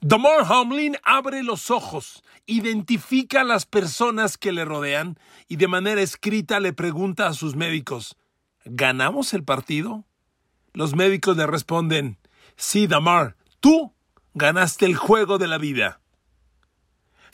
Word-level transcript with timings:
Damar 0.00 0.44
Hamlin 0.48 0.96
abre 1.02 1.42
los 1.42 1.70
ojos, 1.70 2.22
identifica 2.46 3.40
a 3.40 3.44
las 3.44 3.66
personas 3.66 4.36
que 4.36 4.52
le 4.52 4.64
rodean 4.64 5.18
y 5.48 5.56
de 5.56 5.68
manera 5.68 6.02
escrita 6.02 6.60
le 6.60 6.72
pregunta 6.72 7.26
a 7.26 7.34
sus 7.34 7.56
médicos, 7.56 8.16
¿ganamos 8.64 9.34
el 9.34 9.44
partido? 9.44 10.04
Los 10.72 10.94
médicos 10.94 11.36
le 11.36 11.46
responden, 11.46 12.18
sí, 12.56 12.86
Damar, 12.86 13.36
tú 13.60 13.94
ganaste 14.34 14.86
el 14.86 14.96
juego 14.96 15.38
de 15.38 15.48
la 15.48 15.58
vida. 15.58 16.00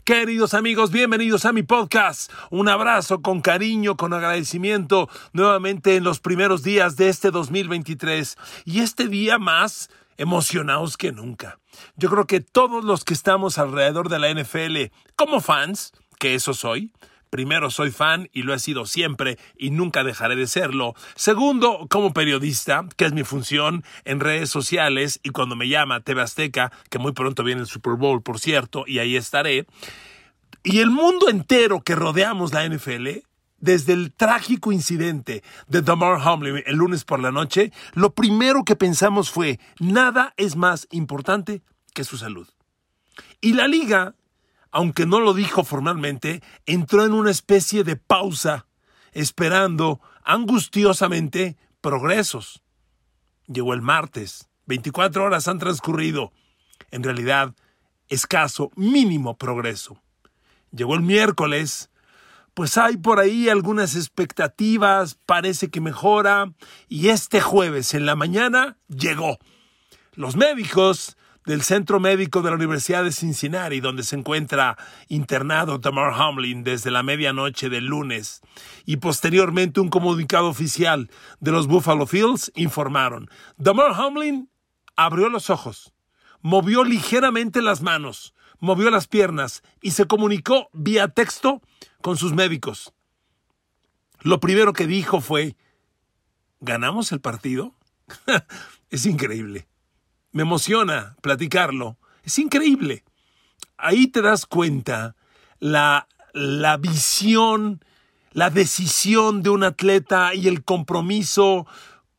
Queridos 0.04 0.54
amigos, 0.54 0.90
bienvenidos 0.90 1.44
a 1.44 1.52
mi 1.52 1.62
podcast. 1.62 2.32
Un 2.50 2.68
abrazo 2.68 3.20
con 3.22 3.40
cariño, 3.40 3.96
con 3.96 4.12
agradecimiento, 4.12 5.08
nuevamente 5.32 5.96
en 5.96 6.04
los 6.04 6.20
primeros 6.20 6.62
días 6.62 6.96
de 6.96 7.10
este 7.10 7.30
2023. 7.30 8.36
Y 8.64 8.80
este 8.80 9.08
día 9.08 9.38
más 9.38 9.90
emocionados 10.16 10.96
que 10.96 11.12
nunca. 11.12 11.58
Yo 11.96 12.10
creo 12.10 12.26
que 12.26 12.40
todos 12.40 12.84
los 12.84 13.04
que 13.04 13.14
estamos 13.14 13.58
alrededor 13.58 14.08
de 14.08 14.18
la 14.18 14.32
NFL 14.32 14.92
como 15.16 15.40
fans, 15.40 15.92
que 16.18 16.34
eso 16.34 16.54
soy, 16.54 16.92
Primero, 17.30 17.70
soy 17.70 17.92
fan 17.92 18.28
y 18.32 18.42
lo 18.42 18.52
he 18.52 18.58
sido 18.58 18.86
siempre 18.86 19.38
y 19.56 19.70
nunca 19.70 20.02
dejaré 20.02 20.34
de 20.34 20.48
serlo. 20.48 20.94
Segundo, 21.14 21.86
como 21.88 22.12
periodista, 22.12 22.84
que 22.96 23.04
es 23.04 23.12
mi 23.12 23.22
función 23.22 23.84
en 24.04 24.18
redes 24.18 24.50
sociales 24.50 25.20
y 25.22 25.30
cuando 25.30 25.54
me 25.54 25.68
llama 25.68 26.00
TV 26.00 26.22
Azteca, 26.22 26.72
que 26.90 26.98
muy 26.98 27.12
pronto 27.12 27.44
viene 27.44 27.60
el 27.60 27.68
Super 27.68 27.94
Bowl, 27.94 28.20
por 28.20 28.40
cierto, 28.40 28.82
y 28.84 28.98
ahí 28.98 29.16
estaré. 29.16 29.66
Y 30.64 30.80
el 30.80 30.90
mundo 30.90 31.28
entero 31.28 31.82
que 31.82 31.94
rodeamos 31.94 32.52
la 32.52 32.68
NFL, 32.68 33.20
desde 33.60 33.92
el 33.92 34.12
trágico 34.12 34.72
incidente 34.72 35.42
de 35.68 35.82
Damar 35.82 36.20
Hamlin 36.20 36.62
el 36.66 36.76
lunes 36.76 37.04
por 37.04 37.20
la 37.20 37.30
noche, 37.30 37.72
lo 37.94 38.14
primero 38.14 38.64
que 38.64 38.76
pensamos 38.76 39.30
fue, 39.30 39.60
nada 39.78 40.34
es 40.36 40.56
más 40.56 40.88
importante 40.90 41.62
que 41.94 42.04
su 42.04 42.16
salud. 42.16 42.48
Y 43.40 43.52
la 43.52 43.68
liga, 43.68 44.14
aunque 44.70 45.06
no 45.06 45.20
lo 45.20 45.34
dijo 45.34 45.64
formalmente, 45.64 46.42
entró 46.66 47.04
en 47.04 47.12
una 47.12 47.30
especie 47.30 47.84
de 47.84 47.96
pausa, 47.96 48.66
esperando 49.12 50.00
angustiosamente 50.24 51.56
progresos. 51.80 52.62
Llegó 53.46 53.74
el 53.74 53.82
martes, 53.82 54.48
24 54.66 55.24
horas 55.24 55.48
han 55.48 55.58
transcurrido. 55.58 56.32
En 56.90 57.02
realidad, 57.02 57.54
escaso, 58.08 58.70
mínimo 58.76 59.36
progreso. 59.36 60.00
Llegó 60.70 60.94
el 60.94 61.02
miércoles, 61.02 61.90
pues 62.54 62.78
hay 62.78 62.96
por 62.96 63.20
ahí 63.20 63.48
algunas 63.48 63.96
expectativas, 63.96 65.18
parece 65.26 65.70
que 65.70 65.80
mejora, 65.80 66.52
y 66.88 67.08
este 67.08 67.40
jueves 67.40 67.94
en 67.94 68.06
la 68.06 68.16
mañana 68.16 68.76
llegó. 68.88 69.38
Los 70.14 70.36
médicos 70.36 71.16
del 71.46 71.62
Centro 71.62 72.00
Médico 72.00 72.42
de 72.42 72.50
la 72.50 72.56
Universidad 72.56 73.02
de 73.02 73.12
Cincinnati, 73.12 73.80
donde 73.80 74.02
se 74.02 74.16
encuentra 74.16 74.76
internado 75.08 75.80
Tamar 75.80 76.12
Hamlin 76.14 76.62
desde 76.64 76.90
la 76.90 77.02
medianoche 77.02 77.68
del 77.68 77.86
lunes, 77.86 78.42
y 78.84 78.98
posteriormente 78.98 79.80
un 79.80 79.88
comunicado 79.88 80.48
oficial 80.48 81.10
de 81.40 81.50
los 81.50 81.66
Buffalo 81.66 82.06
Fields 82.06 82.52
informaron, 82.54 83.30
Damar 83.56 83.92
Hamlin 83.94 84.50
abrió 84.96 85.28
los 85.28 85.48
ojos, 85.50 85.92
movió 86.42 86.84
ligeramente 86.84 87.62
las 87.62 87.80
manos, 87.80 88.34
movió 88.60 88.90
las 88.90 89.08
piernas 89.08 89.62
y 89.82 89.90
se 89.92 90.06
comunicó 90.06 90.68
vía 90.72 91.08
texto 91.08 91.60
con 92.00 92.16
sus 92.16 92.32
médicos. 92.32 92.92
Lo 94.20 94.38
primero 94.38 94.72
que 94.72 94.86
dijo 94.86 95.20
fue, 95.20 95.56
¿ganamos 96.60 97.10
el 97.12 97.20
partido? 97.20 97.74
es 98.90 99.06
increíble. 99.06 99.66
Me 100.32 100.42
emociona 100.42 101.16
platicarlo. 101.22 101.98
Es 102.22 102.38
increíble. 102.38 103.04
Ahí 103.76 104.06
te 104.06 104.20
das 104.20 104.46
cuenta 104.46 105.16
la, 105.58 106.06
la 106.34 106.76
visión, 106.76 107.82
la 108.32 108.50
decisión 108.50 109.42
de 109.42 109.50
un 109.50 109.64
atleta 109.64 110.34
y 110.34 110.48
el 110.48 110.64
compromiso 110.64 111.66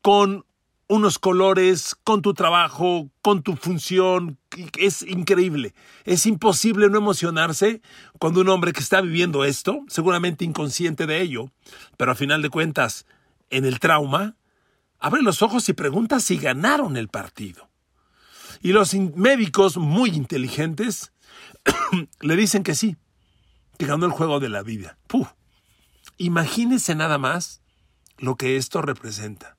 con 0.01 0.45
unos 0.91 1.19
colores, 1.19 1.95
con 2.03 2.21
tu 2.21 2.33
trabajo, 2.33 3.09
con 3.21 3.43
tu 3.43 3.55
función. 3.55 4.37
Es 4.77 5.03
increíble. 5.03 5.73
Es 6.03 6.25
imposible 6.25 6.89
no 6.89 6.97
emocionarse 6.97 7.81
cuando 8.19 8.41
un 8.41 8.49
hombre 8.49 8.73
que 8.73 8.81
está 8.81 8.99
viviendo 8.99 9.45
esto, 9.45 9.85
seguramente 9.87 10.43
inconsciente 10.43 11.05
de 11.07 11.21
ello, 11.21 11.49
pero 11.95 12.11
a 12.11 12.15
final 12.15 12.41
de 12.41 12.49
cuentas, 12.49 13.05
en 13.49 13.63
el 13.63 13.79
trauma, 13.79 14.35
abre 14.99 15.21
los 15.21 15.41
ojos 15.41 15.69
y 15.69 15.73
pregunta 15.73 16.19
si 16.19 16.37
ganaron 16.37 16.97
el 16.97 17.07
partido. 17.07 17.69
Y 18.61 18.73
los 18.73 18.93
médicos 18.93 19.77
muy 19.77 20.09
inteligentes 20.09 21.13
le 22.19 22.35
dicen 22.35 22.63
que 22.63 22.75
sí, 22.75 22.97
que 23.77 23.85
ganó 23.85 24.07
el 24.07 24.11
juego 24.11 24.41
de 24.41 24.49
la 24.49 24.61
vida. 24.61 24.97
Puh. 25.07 25.27
Imagínese 26.17 26.95
nada 26.95 27.17
más 27.17 27.61
lo 28.17 28.35
que 28.35 28.57
esto 28.57 28.81
representa. 28.81 29.55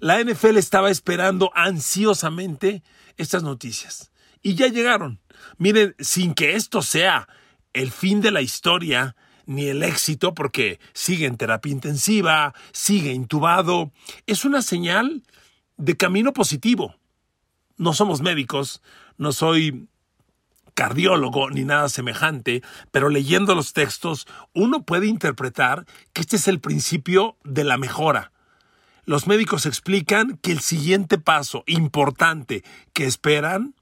La 0.00 0.22
NFL 0.22 0.56
estaba 0.56 0.90
esperando 0.90 1.50
ansiosamente 1.54 2.82
estas 3.16 3.42
noticias. 3.42 4.10
Y 4.42 4.54
ya 4.54 4.68
llegaron. 4.68 5.20
Miren, 5.58 5.94
sin 5.98 6.34
que 6.34 6.54
esto 6.54 6.82
sea 6.82 7.28
el 7.72 7.90
fin 7.90 8.20
de 8.20 8.30
la 8.30 8.42
historia, 8.42 9.16
ni 9.46 9.66
el 9.66 9.82
éxito, 9.82 10.34
porque 10.34 10.80
sigue 10.92 11.26
en 11.26 11.36
terapia 11.36 11.72
intensiva, 11.72 12.54
sigue 12.72 13.12
intubado, 13.12 13.92
es 14.26 14.44
una 14.44 14.62
señal 14.62 15.22
de 15.76 15.96
camino 15.96 16.32
positivo. 16.32 16.96
No 17.76 17.92
somos 17.92 18.20
médicos, 18.22 18.82
no 19.18 19.32
soy 19.32 19.88
cardiólogo 20.74 21.50
ni 21.50 21.64
nada 21.64 21.88
semejante, 21.88 22.62
pero 22.90 23.08
leyendo 23.08 23.54
los 23.54 23.72
textos 23.72 24.26
uno 24.52 24.84
puede 24.84 25.06
interpretar 25.06 25.86
que 26.12 26.20
este 26.22 26.36
es 26.36 26.48
el 26.48 26.60
principio 26.60 27.36
de 27.44 27.64
la 27.64 27.78
mejora 27.78 28.32
los 29.06 29.28
médicos 29.28 29.66
explican 29.66 30.36
que 30.42 30.50
el 30.50 30.58
siguiente 30.58 31.16
paso 31.16 31.62
importante 31.66 32.64
que 32.92 33.04
esperan 33.04 33.74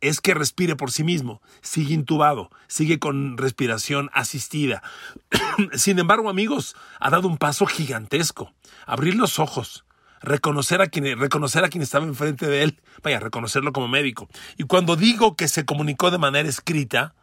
es 0.00 0.20
que 0.20 0.34
respire 0.34 0.74
por 0.74 0.90
sí 0.90 1.04
mismo, 1.04 1.40
sigue 1.62 1.94
intubado, 1.94 2.50
sigue 2.66 2.98
con 2.98 3.38
respiración 3.38 4.10
asistida. 4.12 4.82
Sin 5.74 5.98
embargo, 6.00 6.28
amigos, 6.28 6.76
ha 6.98 7.08
dado 7.08 7.28
un 7.28 7.38
paso 7.38 7.66
gigantesco. 7.66 8.52
Abrir 8.84 9.14
los 9.14 9.38
ojos, 9.38 9.84
reconocer 10.20 10.82
a 10.82 10.88
quien, 10.88 11.18
reconocer 11.20 11.64
a 11.64 11.68
quien 11.68 11.82
estaba 11.82 12.04
enfrente 12.04 12.46
de 12.48 12.64
él, 12.64 12.80
vaya, 13.02 13.20
reconocerlo 13.20 13.72
como 13.72 13.86
médico. 13.86 14.28
Y 14.58 14.64
cuando 14.64 14.96
digo 14.96 15.36
que 15.36 15.46
se 15.46 15.64
comunicó 15.64 16.10
de 16.10 16.18
manera 16.18 16.48
escrita, 16.48 17.14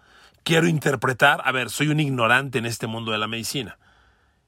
quiero 0.44 0.68
interpretar, 0.70 1.42
a 1.44 1.52
ver, 1.52 1.70
soy 1.70 1.90
un 1.90 2.00
ignorante 2.00 2.60
en 2.60 2.66
este 2.66 2.88
mundo 2.88 3.12
de 3.12 3.18
la 3.18 3.28
medicina 3.28 3.78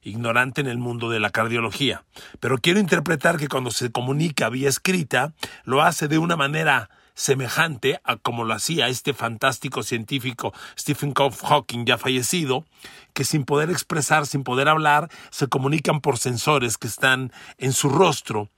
ignorante 0.04 0.62
en 0.62 0.68
el 0.68 0.78
mundo 0.78 1.10
de 1.10 1.20
la 1.20 1.30
cardiología, 1.30 2.04
pero 2.40 2.58
quiero 2.58 2.80
interpretar 2.80 3.38
que 3.38 3.48
cuando 3.48 3.72
se 3.72 3.92
comunica 3.92 4.50
vía 4.50 4.70
escrita, 4.70 5.34
lo 5.64 5.82
hace 5.82 6.08
de 6.08 6.18
una 6.18 6.36
manera 6.36 6.90
semejante 7.14 8.00
a 8.04 8.18
como 8.18 8.44
lo 8.44 8.54
hacía 8.54 8.88
este 8.88 9.14
fantástico 9.14 9.84
científico 9.84 10.54
Stephen 10.78 11.14
Hawking 11.14 11.86
ya 11.86 11.98
fallecido, 11.98 12.66
que 13.14 13.24
sin 13.24 13.46
poder 13.46 13.70
expresar, 13.70 14.26
sin 14.26 14.44
poder 14.44 14.68
hablar, 14.68 15.10
se 15.30 15.48
comunican 15.48 16.02
por 16.02 16.18
sensores 16.18 16.78
que 16.78 16.88
están 16.88 17.32
en 17.58 17.74
su 17.74 17.90
rostro 17.90 18.50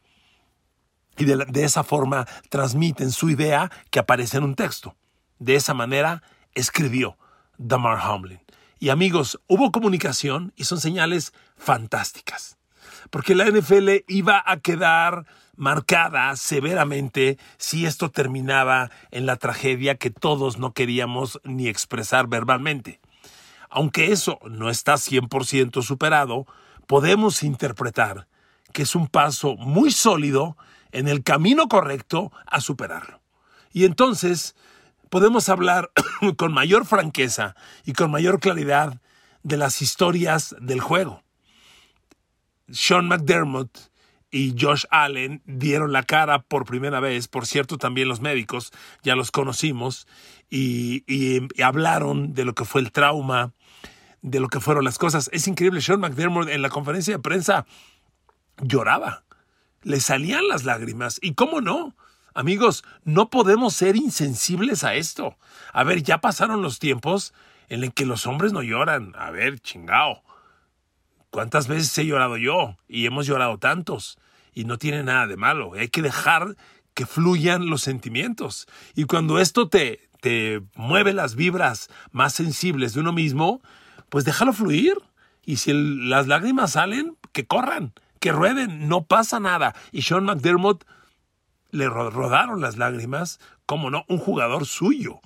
y 1.18 1.26
de, 1.26 1.46
de 1.46 1.64
esa 1.64 1.84
forma 1.84 2.26
transmiten 2.50 3.12
su 3.12 3.30
idea 3.30 3.72
que 3.90 4.00
aparece 4.00 4.38
en 4.38 4.44
un 4.44 4.56
texto. 4.56 4.96
De 5.40 5.56
esa 5.56 5.74
manera 5.74 6.24
escribió 6.54 7.18
Damar 7.58 8.00
Hamlin. 8.02 8.40
Y 8.80 8.90
amigos, 8.90 9.40
hubo 9.48 9.72
comunicación 9.72 10.54
y 10.56 10.66
son 10.66 10.80
señales 10.80 11.34
fantásticas. 11.58 12.58
Porque 13.10 13.36
la 13.36 13.46
NFL 13.46 13.90
iba 14.08 14.44
a 14.46 14.60
quedar 14.60 15.26
marcada 15.56 16.36
severamente 16.36 17.38
si 17.58 17.86
esto 17.86 18.12
terminaba 18.12 18.92
en 19.12 19.26
la 19.26 19.38
tragedia 19.38 19.96
que 19.96 20.10
todos 20.10 20.58
no 20.58 20.74
queríamos 20.74 21.40
ni 21.44 21.68
expresar 21.68 22.28
verbalmente. 22.28 23.00
Aunque 23.70 24.12
eso 24.12 24.40
no 24.50 24.70
está 24.70 24.96
100% 24.96 25.82
superado, 25.82 26.46
podemos 26.88 27.44
interpretar 27.44 28.28
que 28.74 28.84
es 28.84 28.96
un 28.96 29.08
paso 29.08 29.56
muy 29.56 29.92
sólido 29.92 30.58
en 30.92 31.08
el 31.08 31.24
camino 31.24 31.68
correcto 31.68 32.32
a 32.46 32.60
superarlo. 32.62 33.22
Y 33.72 33.86
entonces 33.86 34.56
podemos 35.10 35.50
hablar 35.50 35.92
con 36.38 36.54
mayor 36.54 36.86
franqueza 36.86 37.56
y 37.84 37.94
con 37.94 38.12
mayor 38.12 38.40
claridad 38.40 39.02
de 39.44 39.58
las 39.58 39.82
historias 39.82 40.56
del 40.60 40.82
juego. 40.82 41.24
Sean 42.72 43.08
McDermott 43.08 43.78
y 44.32 44.56
Josh 44.60 44.86
Allen 44.90 45.42
dieron 45.46 45.94
la 45.94 46.04
cara 46.04 46.42
por 46.42 46.66
primera 46.66 47.00
vez, 47.00 47.28
por 47.28 47.46
cierto 47.46 47.78
también 47.78 48.08
los 48.08 48.22
médicos 48.22 48.72
ya 49.04 49.16
los 49.16 49.32
conocimos 49.32 50.08
y, 50.50 51.04
hablaron 51.64 52.34
de 52.34 52.46
lo 52.46 52.54
que 52.54 52.66
fue 52.66 52.82
el 52.82 52.92
trauma, 52.92 53.54
de 54.22 54.40
lo 54.40 54.50
que 54.50 54.60
fueron 54.60 54.84
las 54.84 54.98
cosas. 54.98 55.30
Es 55.32 55.48
increíble, 55.48 55.82
Sean 55.82 56.00
McDermott 56.00 56.50
en 56.50 56.62
la 56.62 56.70
conferencia 56.70 57.16
de 57.16 57.22
prensa 57.22 57.66
lloraba, 58.62 59.24
le 59.84 60.00
salían 60.00 60.48
las 60.48 60.64
lágrimas 60.64 61.20
y 61.22 61.34
cómo 61.34 61.62
no, 61.62 61.96
Amigos, 62.38 62.84
no 63.06 63.30
podemos 63.30 63.74
ser 63.74 63.96
insensibles 63.96 64.84
a 64.84 64.96
esto. 64.96 65.38
A 65.72 65.86
ver, 65.86 66.04
ya 66.04 66.20
pasaron 66.20 66.62
los 66.62 66.80
tiempos 66.80 67.34
en 67.70 67.80
los 67.80 67.94
que 67.94 68.06
los 68.06 68.28
hombres 68.28 68.52
no 68.52 68.62
lloran. 68.62 69.14
A 69.18 69.32
ver, 69.32 69.62
chingao. 69.62 70.22
¿Cuántas 71.30 71.70
veces 71.70 71.98
he 71.98 72.06
llorado 72.06 72.36
yo? 72.36 72.76
Y 72.90 73.06
hemos 73.06 73.26
llorado 73.26 73.58
tantos. 73.58 74.18
Y 74.54 74.66
no 74.66 74.78
tiene 74.78 75.02
nada 75.02 75.28
de 75.28 75.38
malo. 75.38 75.76
Hay 75.76 75.88
que 75.88 76.02
dejar 76.02 76.58
que 76.94 77.06
fluyan 77.06 77.70
los 77.70 77.84
sentimientos. 77.84 78.68
Y 78.96 79.06
cuando 79.06 79.40
esto 79.40 79.70
te, 79.70 80.10
te 80.20 80.62
mueve 80.76 81.14
las 81.14 81.36
vibras 81.36 81.90
más 82.12 82.34
sensibles 82.34 82.94
de 82.94 83.00
uno 83.00 83.14
mismo, 83.14 83.62
pues 84.10 84.26
déjalo 84.26 84.52
fluir. 84.52 84.96
Y 85.46 85.56
si 85.56 85.72
las 85.74 86.28
lágrimas 86.28 86.74
salen, 86.74 87.16
que 87.32 87.48
corran, 87.48 87.94
que 88.20 88.34
rueden, 88.34 88.90
no 88.90 89.06
pasa 89.06 89.40
nada. 89.40 89.74
Y 89.94 90.02
Sean 90.02 90.26
McDermott 90.26 90.84
le 91.76 91.90
rodaron 91.90 92.62
las 92.62 92.78
lágrimas, 92.78 93.40
como 93.66 93.90
no, 93.90 94.06
un 94.08 94.18
jugador 94.18 94.66
suyo. 94.66 95.20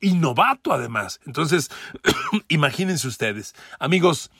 Y 0.00 0.18
además. 0.70 1.20
Entonces, 1.26 1.70
imagínense 2.48 3.06
ustedes. 3.06 3.54
Amigos, 3.78 4.30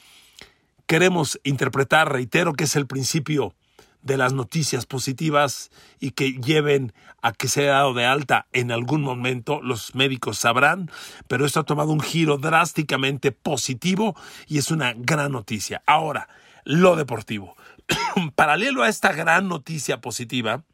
queremos 0.86 1.40
interpretar, 1.44 2.12
reitero, 2.12 2.52
que 2.52 2.64
es 2.64 2.74
el 2.74 2.86
principio 2.86 3.54
de 4.02 4.16
las 4.16 4.32
noticias 4.32 4.86
positivas 4.86 5.70
y 6.00 6.10
que 6.10 6.32
lleven 6.32 6.92
a 7.22 7.32
que 7.32 7.46
sea 7.46 7.74
dado 7.74 7.94
de 7.94 8.04
alta 8.04 8.46
en 8.52 8.72
algún 8.72 9.02
momento, 9.02 9.60
los 9.62 9.94
médicos 9.94 10.38
sabrán, 10.38 10.90
pero 11.28 11.46
esto 11.46 11.60
ha 11.60 11.64
tomado 11.64 11.92
un 11.92 12.00
giro 12.00 12.36
drásticamente 12.38 13.30
positivo 13.30 14.16
y 14.48 14.58
es 14.58 14.72
una 14.72 14.92
gran 14.94 15.30
noticia. 15.30 15.84
Ahora, 15.86 16.28
lo 16.64 16.96
deportivo. 16.96 17.56
Paralelo 18.34 18.82
a 18.82 18.88
esta 18.88 19.12
gran 19.12 19.48
noticia 19.48 20.00
positiva, 20.00 20.64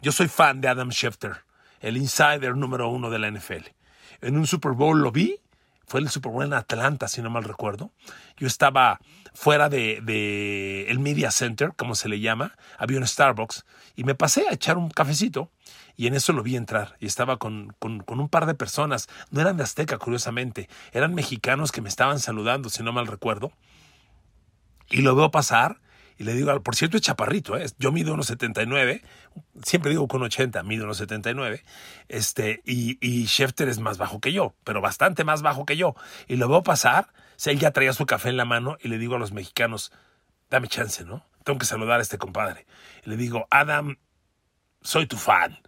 yo 0.00 0.12
soy 0.12 0.28
fan 0.28 0.60
de 0.60 0.68
Adam 0.68 0.90
Schefter, 0.90 1.44
el 1.80 1.96
insider 1.96 2.56
número 2.56 2.88
uno 2.88 3.10
de 3.10 3.18
la 3.18 3.30
NFL. 3.30 3.68
En 4.20 4.36
un 4.36 4.46
Super 4.46 4.72
Bowl 4.72 5.00
lo 5.00 5.12
vi, 5.12 5.40
fue 5.86 6.00
el 6.00 6.08
Super 6.08 6.32
Bowl 6.32 6.44
en 6.44 6.52
Atlanta, 6.52 7.08
si 7.08 7.22
no 7.22 7.30
mal 7.30 7.44
recuerdo. 7.44 7.92
Yo 8.36 8.46
estaba 8.46 9.00
fuera 9.34 9.68
de, 9.68 10.86
el 10.88 10.98
Media 10.98 11.30
Center, 11.30 11.72
como 11.76 11.94
se 11.94 12.08
le 12.08 12.20
llama, 12.20 12.56
había 12.78 12.98
un 12.98 13.06
Starbucks, 13.06 13.64
y 13.94 14.04
me 14.04 14.14
pasé 14.14 14.46
a 14.48 14.52
echar 14.52 14.78
un 14.78 14.90
cafecito, 14.90 15.50
y 15.96 16.06
en 16.06 16.14
eso 16.14 16.32
lo 16.32 16.42
vi 16.42 16.56
entrar, 16.56 16.96
y 17.00 17.06
estaba 17.06 17.38
con, 17.38 17.74
con, 17.78 18.00
con 18.00 18.18
un 18.18 18.28
par 18.28 18.46
de 18.46 18.54
personas, 18.54 19.08
no 19.30 19.40
eran 19.40 19.56
de 19.56 19.62
Azteca, 19.62 19.98
curiosamente, 19.98 20.68
eran 20.92 21.14
mexicanos 21.14 21.70
que 21.70 21.82
me 21.82 21.88
estaban 21.88 22.18
saludando, 22.18 22.70
si 22.70 22.82
no 22.82 22.92
mal 22.92 23.06
recuerdo, 23.06 23.52
y 24.88 25.02
lo 25.02 25.14
veo 25.14 25.30
pasar, 25.30 25.80
y 26.18 26.24
le 26.24 26.34
digo, 26.34 26.62
por 26.62 26.76
cierto, 26.76 26.96
es 26.96 27.02
chaparrito, 27.02 27.56
¿eh? 27.56 27.66
yo 27.78 27.92
mido 27.92 28.14
unos 28.14 28.26
79, 28.26 29.02
siempre 29.62 29.90
digo 29.90 30.08
con 30.08 30.22
80, 30.22 30.62
mido 30.62 30.84
unos 30.84 30.96
79, 30.98 31.62
este, 32.08 32.62
y, 32.64 32.98
y 33.06 33.26
Schefter 33.26 33.68
es 33.68 33.78
más 33.78 33.98
bajo 33.98 34.20
que 34.20 34.32
yo, 34.32 34.54
pero 34.64 34.80
bastante 34.80 35.24
más 35.24 35.42
bajo 35.42 35.66
que 35.66 35.76
yo. 35.76 35.94
Y 36.26 36.36
lo 36.36 36.48
veo 36.48 36.62
pasar, 36.62 37.08
o 37.12 37.50
él 37.50 37.58
ya 37.58 37.70
traía 37.70 37.92
su 37.92 38.06
café 38.06 38.30
en 38.30 38.36
la 38.36 38.44
mano 38.44 38.78
y 38.80 38.88
le 38.88 38.98
digo 38.98 39.16
a 39.16 39.18
los 39.18 39.32
mexicanos, 39.32 39.92
dame 40.50 40.68
chance, 40.68 41.04
¿no? 41.04 41.26
Tengo 41.44 41.58
que 41.58 41.66
saludar 41.66 42.00
a 42.00 42.02
este 42.02 42.18
compadre. 42.18 42.66
Y 43.04 43.10
le 43.10 43.16
digo, 43.16 43.46
Adam, 43.50 43.98
soy 44.80 45.06
tu 45.06 45.16
fan. 45.16 45.58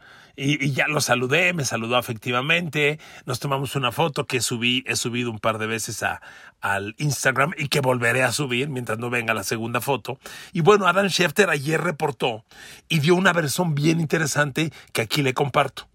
Y, 0.40 0.70
ya 0.70 0.86
lo 0.86 1.00
saludé, 1.00 1.52
me 1.52 1.64
saludó 1.64 1.96
afectivamente, 1.96 3.00
nos 3.26 3.40
tomamos 3.40 3.74
una 3.74 3.90
foto 3.90 4.28
que 4.28 4.40
subí, 4.40 4.84
he 4.86 4.94
subido 4.94 5.32
un 5.32 5.40
par 5.40 5.58
de 5.58 5.66
veces 5.66 6.04
a, 6.04 6.22
al 6.60 6.94
Instagram 6.98 7.54
y 7.58 7.66
que 7.66 7.80
volveré 7.80 8.22
a 8.22 8.30
subir 8.30 8.68
mientras 8.68 9.00
no 9.00 9.10
venga 9.10 9.34
la 9.34 9.42
segunda 9.42 9.80
foto. 9.80 10.20
Y 10.52 10.60
bueno, 10.60 10.86
Adam 10.86 11.08
Schefter 11.08 11.50
ayer 11.50 11.80
reportó 11.80 12.44
y 12.88 13.00
dio 13.00 13.16
una 13.16 13.32
versión 13.32 13.74
bien 13.74 13.98
interesante 13.98 14.72
que 14.92 15.02
aquí 15.02 15.22
le 15.22 15.34
comparto. 15.34 15.88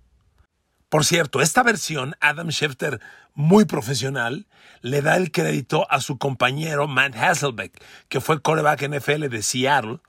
Por 0.89 1.06
cierto, 1.06 1.39
esta 1.39 1.63
versión, 1.63 2.16
Adam 2.19 2.50
Schefter, 2.50 3.00
muy 3.34 3.63
profesional, 3.63 4.46
le 4.81 5.01
da 5.01 5.16
el 5.16 5.31
crédito 5.31 5.89
a 5.89 6.01
su 6.01 6.18
compañero 6.18 6.89
Matt 6.89 7.16
Hasselbeck, 7.16 7.81
que 8.10 8.19
fue 8.19 8.42
coreback 8.42 8.89
NFL 8.89 9.30
de 9.30 9.42
Seattle, 9.42 10.00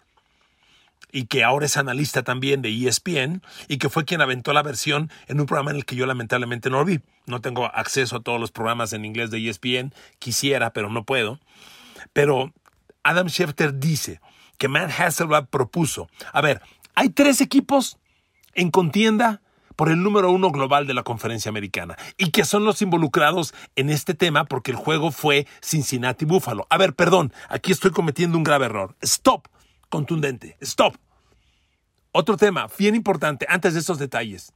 y 1.14 1.26
que 1.26 1.44
ahora 1.44 1.66
es 1.66 1.76
analista 1.76 2.24
también 2.24 2.60
de 2.60 2.70
ESPN 2.70 3.40
y 3.68 3.78
que 3.78 3.88
fue 3.88 4.04
quien 4.04 4.20
aventó 4.20 4.52
la 4.52 4.64
versión 4.64 5.10
en 5.28 5.38
un 5.38 5.46
programa 5.46 5.70
en 5.70 5.76
el 5.76 5.84
que 5.84 5.94
yo 5.94 6.06
lamentablemente 6.06 6.70
no 6.70 6.78
lo 6.78 6.84
vi. 6.84 7.00
No 7.26 7.40
tengo 7.40 7.66
acceso 7.66 8.16
a 8.16 8.20
todos 8.20 8.40
los 8.40 8.50
programas 8.50 8.92
en 8.92 9.04
inglés 9.04 9.30
de 9.30 9.48
ESPN, 9.48 9.94
quisiera, 10.18 10.72
pero 10.72 10.90
no 10.90 11.04
puedo. 11.04 11.38
Pero 12.12 12.52
Adam 13.04 13.28
Schefter 13.28 13.78
dice 13.78 14.20
que 14.58 14.66
Matt 14.66 14.90
Hasselblad 14.98 15.46
propuso, 15.46 16.08
a 16.32 16.40
ver, 16.40 16.60
hay 16.96 17.10
tres 17.10 17.40
equipos 17.40 17.96
en 18.54 18.72
contienda 18.72 19.40
por 19.76 19.90
el 19.90 20.02
número 20.02 20.32
uno 20.32 20.50
global 20.50 20.88
de 20.88 20.94
la 20.94 21.04
conferencia 21.04 21.48
americana 21.48 21.96
y 22.16 22.30
que 22.30 22.44
son 22.44 22.64
los 22.64 22.82
involucrados 22.82 23.54
en 23.76 23.88
este 23.88 24.14
tema 24.14 24.46
porque 24.46 24.72
el 24.72 24.76
juego 24.76 25.12
fue 25.12 25.46
Cincinnati 25.62 26.24
Buffalo. 26.24 26.66
A 26.70 26.76
ver, 26.76 26.94
perdón, 26.94 27.32
aquí 27.48 27.70
estoy 27.70 27.92
cometiendo 27.92 28.36
un 28.36 28.44
grave 28.44 28.66
error. 28.66 28.96
Stop, 29.00 29.46
contundente, 29.94 30.56
stop. 30.60 30.96
Otro 32.10 32.36
tema 32.36 32.66
bien 32.76 32.96
importante 32.96 33.46
antes 33.48 33.74
de 33.74 33.80
estos 33.80 33.96
detalles. 33.96 34.52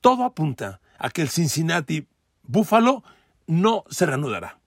Todo 0.00 0.22
apunta 0.22 0.80
a 0.98 1.10
que 1.10 1.20
el 1.20 1.30
Cincinnati 1.30 2.06
Buffalo 2.44 3.02
no 3.48 3.82
se 3.90 4.06
reanudará. 4.06 4.60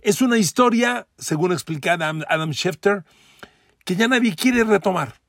Es 0.00 0.22
una 0.22 0.38
historia, 0.38 1.06
según 1.18 1.52
explicaba 1.52 2.14
Adam 2.30 2.52
Schefter, 2.52 3.04
que 3.84 3.94
ya 3.94 4.08
nadie 4.08 4.34
quiere 4.34 4.64
retomar. 4.64 5.20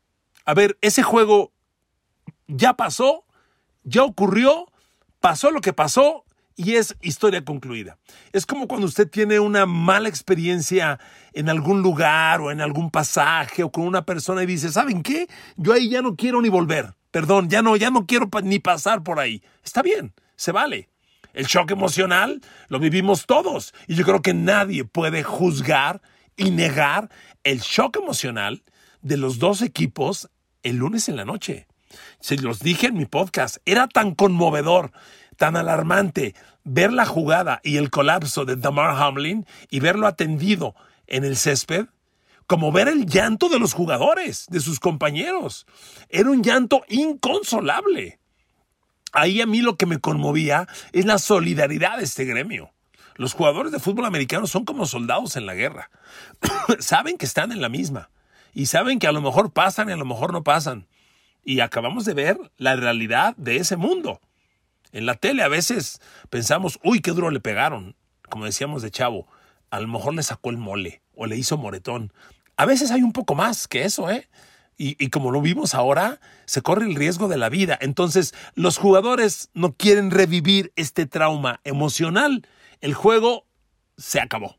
A 0.45 0.53
ver, 0.53 0.77
ese 0.79 1.03
juego 1.03 1.51
ya 2.47 2.75
pasó, 2.75 3.25
ya 3.83 4.03
ocurrió, 4.03 4.71
pasó 5.19 5.51
lo 5.51 5.59
que 5.59 5.73
pasó 5.73 6.22
y 6.55 6.75
es 6.75 6.95
historia 7.01 7.43
concluida. 7.43 7.97
Es 8.31 8.45
como 8.45 8.67
cuando 8.67 8.87
usted 8.87 9.09
tiene 9.09 9.39
una 9.39 9.65
mala 9.65 10.09
experiencia 10.09 10.99
en 11.33 11.49
algún 11.49 11.81
lugar 11.81 12.41
o 12.41 12.51
en 12.51 12.61
algún 12.61 12.91
pasaje 12.91 13.63
o 13.63 13.71
con 13.71 13.85
una 13.85 14.05
persona 14.05 14.43
y 14.43 14.47
dice, 14.47 14.71
¿saben 14.71 15.03
qué? 15.03 15.27
Yo 15.55 15.73
ahí 15.73 15.89
ya 15.89 16.01
no 16.01 16.15
quiero 16.15 16.41
ni 16.41 16.49
volver. 16.49 16.93
Perdón, 17.11 17.49
ya 17.49 17.61
no, 17.61 17.75
ya 17.75 17.89
no 17.89 18.05
quiero 18.05 18.29
ni 18.43 18.59
pasar 18.59 19.03
por 19.03 19.19
ahí. 19.19 19.43
Está 19.63 19.81
bien, 19.81 20.13
se 20.35 20.51
vale. 20.51 20.89
El 21.33 21.45
shock 21.45 21.71
emocional 21.71 22.41
lo 22.67 22.79
vivimos 22.79 23.25
todos 23.25 23.73
y 23.87 23.95
yo 23.95 24.05
creo 24.05 24.21
que 24.21 24.33
nadie 24.33 24.83
puede 24.83 25.23
juzgar 25.23 26.01
y 26.35 26.51
negar 26.51 27.09
el 27.43 27.59
shock 27.59 27.97
emocional 27.97 28.63
de 29.01 29.17
los 29.17 29.39
dos 29.39 29.61
equipos 29.61 30.29
el 30.61 30.77
lunes 30.77 31.09
en 31.09 31.15
la 31.15 31.25
noche. 31.25 31.67
Se 32.19 32.37
los 32.37 32.59
dije 32.59 32.87
en 32.87 32.95
mi 32.95 33.05
podcast, 33.05 33.57
era 33.65 33.87
tan 33.87 34.15
conmovedor 34.15 34.91
tan 35.33 35.55
alarmante 35.55 36.35
ver 36.63 36.93
la 36.93 37.05
jugada 37.05 37.59
y 37.63 37.77
el 37.77 37.89
colapso 37.89 38.45
de 38.45 38.55
Damar 38.55 38.95
Hamlin 39.01 39.45
y 39.69 39.79
verlo 39.79 40.07
atendido 40.07 40.75
en 41.07 41.23
el 41.23 41.37
césped 41.37 41.87
como 42.47 42.71
ver 42.71 42.87
el 42.87 43.05
llanto 43.05 43.49
de 43.49 43.59
los 43.59 43.73
jugadores, 43.73 44.47
de 44.49 44.59
sus 44.59 44.79
compañeros. 44.79 45.65
Era 46.09 46.29
un 46.29 46.43
llanto 46.43 46.83
inconsolable. 46.89 48.19
Ahí 49.11 49.41
a 49.41 49.45
mí 49.45 49.61
lo 49.61 49.75
que 49.75 49.85
me 49.85 49.99
conmovía 49.99 50.67
es 50.91 51.05
la 51.05 51.19
solidaridad 51.19 51.97
de 51.97 52.03
este 52.03 52.25
gremio. 52.25 52.71
Los 53.15 53.33
jugadores 53.33 53.71
de 53.71 53.79
fútbol 53.79 54.05
americano 54.05 54.47
son 54.47 54.65
como 54.65 54.85
soldados 54.85 55.35
en 55.35 55.45
la 55.45 55.53
guerra. 55.53 55.89
saben 56.79 57.17
que 57.17 57.25
están 57.25 57.51
en 57.51 57.61
la 57.61 57.69
misma 57.69 58.09
y 58.53 58.65
saben 58.65 58.99
que 58.99 59.07
a 59.07 59.11
lo 59.11 59.21
mejor 59.21 59.53
pasan 59.53 59.89
y 59.89 59.93
a 59.93 59.97
lo 59.97 60.05
mejor 60.05 60.33
no 60.33 60.43
pasan. 60.43 60.87
Y 61.43 61.59
acabamos 61.59 62.05
de 62.05 62.13
ver 62.13 62.37
la 62.57 62.75
realidad 62.75 63.35
de 63.37 63.57
ese 63.57 63.75
mundo. 63.77 64.19
En 64.93 65.07
la 65.07 65.15
tele 65.15 65.41
a 65.43 65.47
veces 65.47 65.99
pensamos, 66.29 66.79
uy, 66.83 67.01
qué 67.01 67.11
duro 67.11 67.31
le 67.31 67.39
pegaron, 67.39 67.95
como 68.29 68.45
decíamos 68.45 68.83
de 68.83 68.91
chavo, 68.91 69.27
a 69.71 69.79
lo 69.79 69.87
mejor 69.87 70.13
le 70.13 70.21
sacó 70.21 70.51
el 70.51 70.57
mole 70.57 71.01
o 71.15 71.25
le 71.25 71.35
hizo 71.35 71.57
moretón. 71.57 72.13
A 72.57 72.65
veces 72.65 72.91
hay 72.91 73.01
un 73.01 73.11
poco 73.11 73.33
más 73.33 73.67
que 73.67 73.83
eso, 73.83 74.09
¿eh? 74.09 74.29
Y, 74.75 75.09
como 75.11 75.31
lo 75.31 75.39
vimos 75.39 75.75
ahora, 75.75 76.19
se 76.45 76.61
corre 76.61 76.85
el 76.85 76.95
riesgo 76.95 77.27
de 77.27 77.37
la 77.37 77.47
vida. 77.47 77.77
Entonces, 77.79 78.33
los 78.55 78.77
jugadores 78.77 79.49
no 79.53 79.73
quieren 79.73 80.11
revivir 80.11 80.73
este 80.75 81.05
trauma 81.05 81.61
emocional. 81.63 82.45
El 82.81 82.93
juego 82.93 83.45
se 83.97 84.19
acabó. 84.19 84.57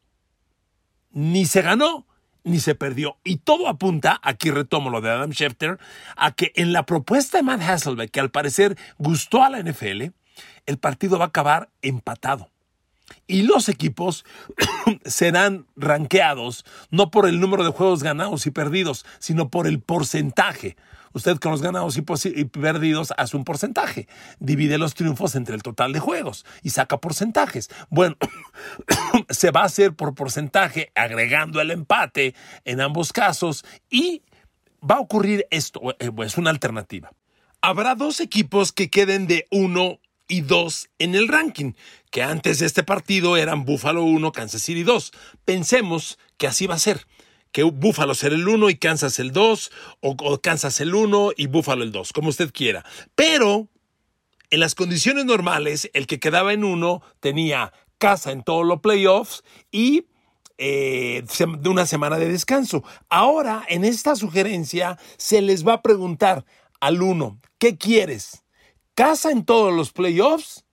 Ni 1.10 1.44
se 1.44 1.62
ganó, 1.62 2.06
ni 2.42 2.58
se 2.60 2.74
perdió. 2.74 3.18
Y 3.22 3.36
todo 3.38 3.68
apunta, 3.68 4.18
aquí 4.22 4.50
retomo 4.50 4.88
lo 4.88 5.00
de 5.00 5.10
Adam 5.10 5.32
Schefter, 5.32 5.78
a 6.16 6.32
que 6.32 6.52
en 6.54 6.72
la 6.72 6.86
propuesta 6.86 7.38
de 7.38 7.42
Matt 7.42 7.62
Hasselbeck, 7.62 8.10
que 8.10 8.20
al 8.20 8.30
parecer 8.30 8.78
gustó 8.98 9.42
a 9.42 9.50
la 9.50 9.58
NFL, 9.58 10.12
el 10.66 10.78
partido 10.78 11.18
va 11.18 11.26
a 11.26 11.28
acabar 11.28 11.70
empatado. 11.82 12.50
Y 13.26 13.42
los 13.42 13.68
equipos 13.68 14.24
serán 15.04 15.66
ranqueados 15.76 16.64
no 16.90 17.10
por 17.10 17.28
el 17.28 17.40
número 17.40 17.64
de 17.64 17.70
juegos 17.70 18.02
ganados 18.02 18.46
y 18.46 18.50
perdidos, 18.50 19.04
sino 19.18 19.50
por 19.50 19.66
el 19.66 19.80
porcentaje. 19.80 20.76
Usted 21.14 21.38
con 21.38 21.52
los 21.52 21.62
ganados 21.62 21.96
y, 21.96 22.02
perdidos 22.02 23.14
hace 23.16 23.36
un 23.36 23.44
porcentaje. 23.44 24.08
Divide 24.40 24.78
los 24.78 24.94
triunfos 24.94 25.36
entre 25.36 25.54
el 25.54 25.62
total 25.62 25.92
de 25.92 26.00
juegos 26.00 26.44
y 26.60 26.70
saca 26.70 26.98
porcentajes. 26.98 27.70
Bueno, 27.88 28.16
se 29.30 29.52
va 29.52 29.60
a 29.60 29.66
hacer 29.66 29.94
por 29.94 30.16
porcentaje 30.16 30.90
agregando 30.96 31.60
el 31.60 31.70
empate 31.70 32.34
en 32.64 32.80
ambos 32.80 33.12
casos 33.12 33.64
y 33.88 34.22
va 34.82 34.96
a 34.96 35.00
ocurrir 35.00 35.46
esto. 35.50 35.80
Eh, 36.00 36.10
es 36.24 36.36
una 36.36 36.50
alternativa. 36.50 37.12
Habrá 37.62 37.94
dos 37.94 38.18
equipos 38.18 38.72
que 38.72 38.90
queden 38.90 39.28
de 39.28 39.46
1 39.52 40.00
y 40.28 40.42
2 40.42 40.88
en 40.98 41.14
el 41.14 41.28
ranking, 41.28 41.72
que 42.10 42.22
antes 42.22 42.58
de 42.58 42.66
este 42.66 42.82
partido 42.82 43.36
eran 43.36 43.64
Buffalo 43.64 44.04
1, 44.04 44.32
Kansas 44.32 44.62
City 44.62 44.82
2. 44.82 45.12
Pensemos 45.44 46.18
que 46.38 46.46
así 46.46 46.66
va 46.66 46.74
a 46.74 46.78
ser 46.78 47.06
que 47.52 47.62
Buffalo 47.62 48.14
será 48.14 48.34
el 48.34 48.48
1 48.48 48.68
y 48.70 48.76
Kansas 48.76 49.20
el 49.20 49.30
2, 49.30 49.70
o, 50.00 50.40
Kansas 50.40 50.80
el 50.80 50.94
1 50.94 51.30
y 51.36 51.46
Buffalo 51.46 51.84
el 51.84 51.92
2, 51.92 52.12
como 52.12 52.28
usted 52.28 52.50
quiera. 52.52 52.84
Pero 53.14 53.68
en 54.50 54.60
las 54.60 54.74
condiciones 54.74 55.24
normales, 55.24 55.88
el 55.94 56.08
que 56.08 56.18
quedaba 56.18 56.52
en 56.52 56.64
1 56.64 57.02
tenía 57.20 57.72
casa 57.98 58.32
en 58.32 58.42
todos 58.42 58.66
los 58.66 58.80
playoffs 58.80 59.44
y 59.70 60.06
eh, 60.58 61.24
de 61.58 61.68
una 61.68 61.86
semana 61.86 62.18
de 62.18 62.28
descanso. 62.28 62.82
Ahora, 63.08 63.64
en 63.68 63.84
esta 63.84 64.16
sugerencia, 64.16 64.98
se 65.16 65.40
les 65.40 65.66
va 65.66 65.74
a 65.74 65.82
preguntar 65.82 66.44
al 66.80 67.02
1, 67.02 67.40
¿qué 67.58 67.76
quieres? 67.76 68.43
¿Casa 68.94 69.32
en 69.32 69.44
todos 69.44 69.74
los 69.74 69.90
playoffs 69.90 70.64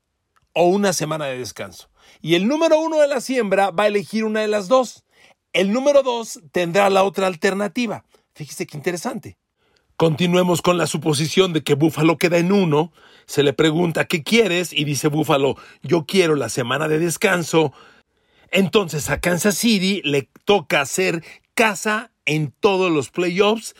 o 0.53 0.65
una 0.65 0.93
semana 0.93 1.25
de 1.25 1.39
descanso? 1.39 1.89
Y 2.21 2.35
el 2.35 2.47
número 2.47 2.79
uno 2.79 2.99
de 2.99 3.07
la 3.07 3.19
siembra 3.19 3.71
va 3.71 3.85
a 3.85 3.87
elegir 3.87 4.25
una 4.25 4.41
de 4.41 4.47
las 4.47 4.67
dos. 4.67 5.05
El 5.53 5.73
número 5.73 6.03
dos 6.03 6.39
tendrá 6.51 6.89
la 6.91 7.03
otra 7.03 7.25
alternativa. 7.25 8.05
Fíjese 8.35 8.67
qué 8.67 8.77
interesante. 8.77 9.37
Continuemos 9.97 10.61
con 10.61 10.77
la 10.77 10.85
suposición 10.85 11.51
de 11.51 11.63
que 11.63 11.73
Búfalo 11.73 12.19
queda 12.19 12.37
en 12.37 12.51
uno. 12.51 12.93
Se 13.25 13.41
le 13.41 13.53
pregunta 13.53 14.05
¿qué 14.05 14.23
quieres? 14.23 14.71
y 14.71 14.83
dice 14.83 15.07
Búfalo, 15.07 15.55
yo 15.81 16.05
quiero 16.05 16.35
la 16.35 16.49
semana 16.49 16.87
de 16.87 16.99
descanso. 16.99 17.73
Entonces 18.51 19.09
a 19.09 19.19
Kansas 19.19 19.55
City 19.57 20.01
le 20.03 20.29
toca 20.45 20.81
hacer 20.81 21.23
casa 21.55 22.11
en 22.25 22.53
todos 22.59 22.91
los 22.91 23.09
playoffs, 23.09 23.75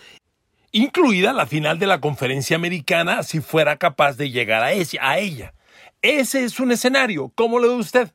incluida 0.72 1.34
la 1.34 1.46
final 1.46 1.80
de 1.80 1.88
la 1.88 2.01
conferencia 2.01 2.56
americana 2.56 3.24
si 3.24 3.40
fuera 3.42 3.78
capaz 3.78 4.18
de 4.18 4.32
llegar 4.32 4.63
a, 4.63 4.68
a 4.68 5.20
ella. 5.20 5.54
Ese 6.01 6.44
es 6.44 6.60
un 6.60 6.72
escenario. 6.72 7.32
¿Cómo 7.36 7.60
lo 7.60 7.70
ve 7.70 7.75
usted? 7.75 8.12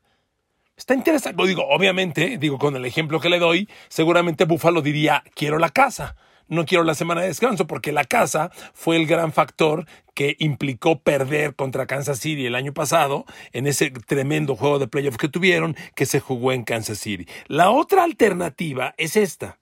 Está 0.75 0.93
interesante. 0.93 1.45
Digo, 1.47 1.65
obviamente, 1.67 2.37
digo, 2.37 2.59
con 2.59 2.75
el 2.75 2.85
ejemplo 2.85 3.19
que 3.19 3.29
le 3.29 3.39
doy, 3.39 3.67
seguramente 3.89 4.45
Buffalo 4.45 4.81
diría, 4.81 5.23
quiero 5.35 5.57
la 5.57 5.69
casa. 5.69 6.15
No 6.49 6.65
quiero 6.65 6.83
la 6.83 6.95
semana 6.95 7.21
de 7.21 7.27
descanso 7.27 7.67
porque 7.67 7.91
la 7.91 8.05
casa 8.05 8.51
fue 8.73 8.95
el 8.95 9.05
gran 9.05 9.33
factor 9.33 9.85
que 10.13 10.37
implicó 10.39 10.99
perder 10.99 11.55
contra 11.55 11.87
Kansas 11.87 12.19
City 12.19 12.45
el 12.45 12.55
año 12.55 12.73
pasado 12.73 13.25
en 13.51 13.67
ese 13.67 13.91
tremendo 13.91 14.55
juego 14.55 14.79
de 14.79 14.87
playoff 14.87 15.17
que 15.17 15.27
tuvieron 15.27 15.75
que 15.93 16.05
se 16.05 16.21
jugó 16.21 16.53
en 16.53 16.63
Kansas 16.63 16.99
City. 16.99 17.27
La 17.47 17.69
otra 17.69 18.03
alternativa 18.03 18.93
es 18.97 19.17
esta. 19.17 19.59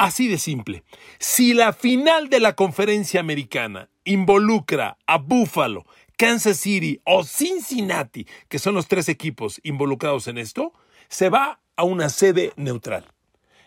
Así 0.00 0.28
de 0.28 0.38
simple. 0.38 0.82
Si 1.18 1.52
la 1.52 1.74
final 1.74 2.30
de 2.30 2.40
la 2.40 2.54
conferencia 2.54 3.20
americana 3.20 3.90
involucra 4.04 4.96
a 5.06 5.18
Buffalo 5.18 5.84
Kansas 6.16 6.56
City 6.56 6.98
o 7.04 7.22
Cincinnati, 7.22 8.26
que 8.48 8.58
son 8.58 8.74
los 8.74 8.88
tres 8.88 9.10
equipos 9.10 9.60
involucrados 9.62 10.26
en 10.26 10.38
esto, 10.38 10.72
se 11.10 11.28
va 11.28 11.60
a 11.76 11.84
una 11.84 12.08
sede 12.08 12.54
neutral. 12.56 13.04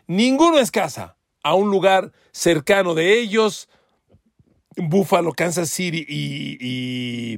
Ninguno 0.08 0.58
es 0.58 0.72
casa, 0.72 1.18
a 1.44 1.54
un 1.54 1.70
lugar 1.70 2.14
cercano 2.32 2.96
de 2.96 3.20
ellos. 3.20 3.70
Buffalo, 4.76 5.34
Kansas 5.34 5.70
City 5.70 6.04
y, 6.10 7.38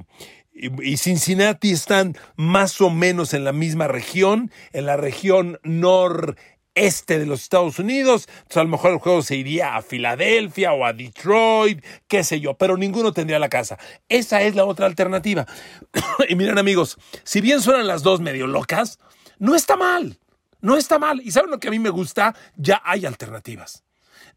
y, 0.54 0.98
Cincinnati 0.98 1.72
están 1.72 2.16
más 2.38 2.80
o 2.80 2.90
menos 2.90 3.34
en 3.34 3.44
la 3.44 3.52
misma 3.52 3.90
región, 3.90 4.52
en 4.72 4.86
la 4.86 4.96
región 4.96 5.60
nor 5.64 6.38
este 6.76 7.18
de 7.18 7.26
los 7.26 7.42
Estados 7.42 7.80
Unidos. 7.80 8.28
Entonces 8.28 8.58
a 8.58 8.64
lo 8.64 8.70
mejor 8.70 8.92
el 8.92 9.00
juego 9.00 9.22
se 9.22 9.36
iría 9.36 9.76
a 9.76 9.82
Filadelfia 9.82 10.74
o 10.74 10.86
a 10.86 10.94
Detroit, 10.94 11.84
qué 12.08 12.24
sé 12.24 12.40
yo, 12.40 12.54
pero 12.56 12.78
ninguno 12.78 13.14
tendría 13.14 13.40
la 13.40 13.50
casa. 13.50 13.78
Esa 14.10 14.42
es 14.42 14.56
la 14.56 14.66
otra 14.66 14.86
alternativa. 14.86 15.46
y 16.30 16.36
miren 16.36 16.58
amigos, 16.58 16.98
si 17.24 17.42
bien 17.42 17.62
suenan 17.62 17.88
las 17.88 18.04
dos 18.04 18.20
medio 18.20 18.46
locas, 18.46 19.00
no 19.40 19.56
está 19.56 19.76
mal. 19.76 20.20
No 20.62 20.78
está 20.78 21.00
mal. 21.00 21.22
¿Y 21.24 21.32
saben 21.32 21.52
lo 21.52 21.60
que 21.60 21.68
a 21.68 21.72
mí 21.72 21.80
me 21.80 21.90
gusta? 21.90 22.36
Ya 22.56 22.82
hay 22.84 23.06
alternativas. 23.06 23.84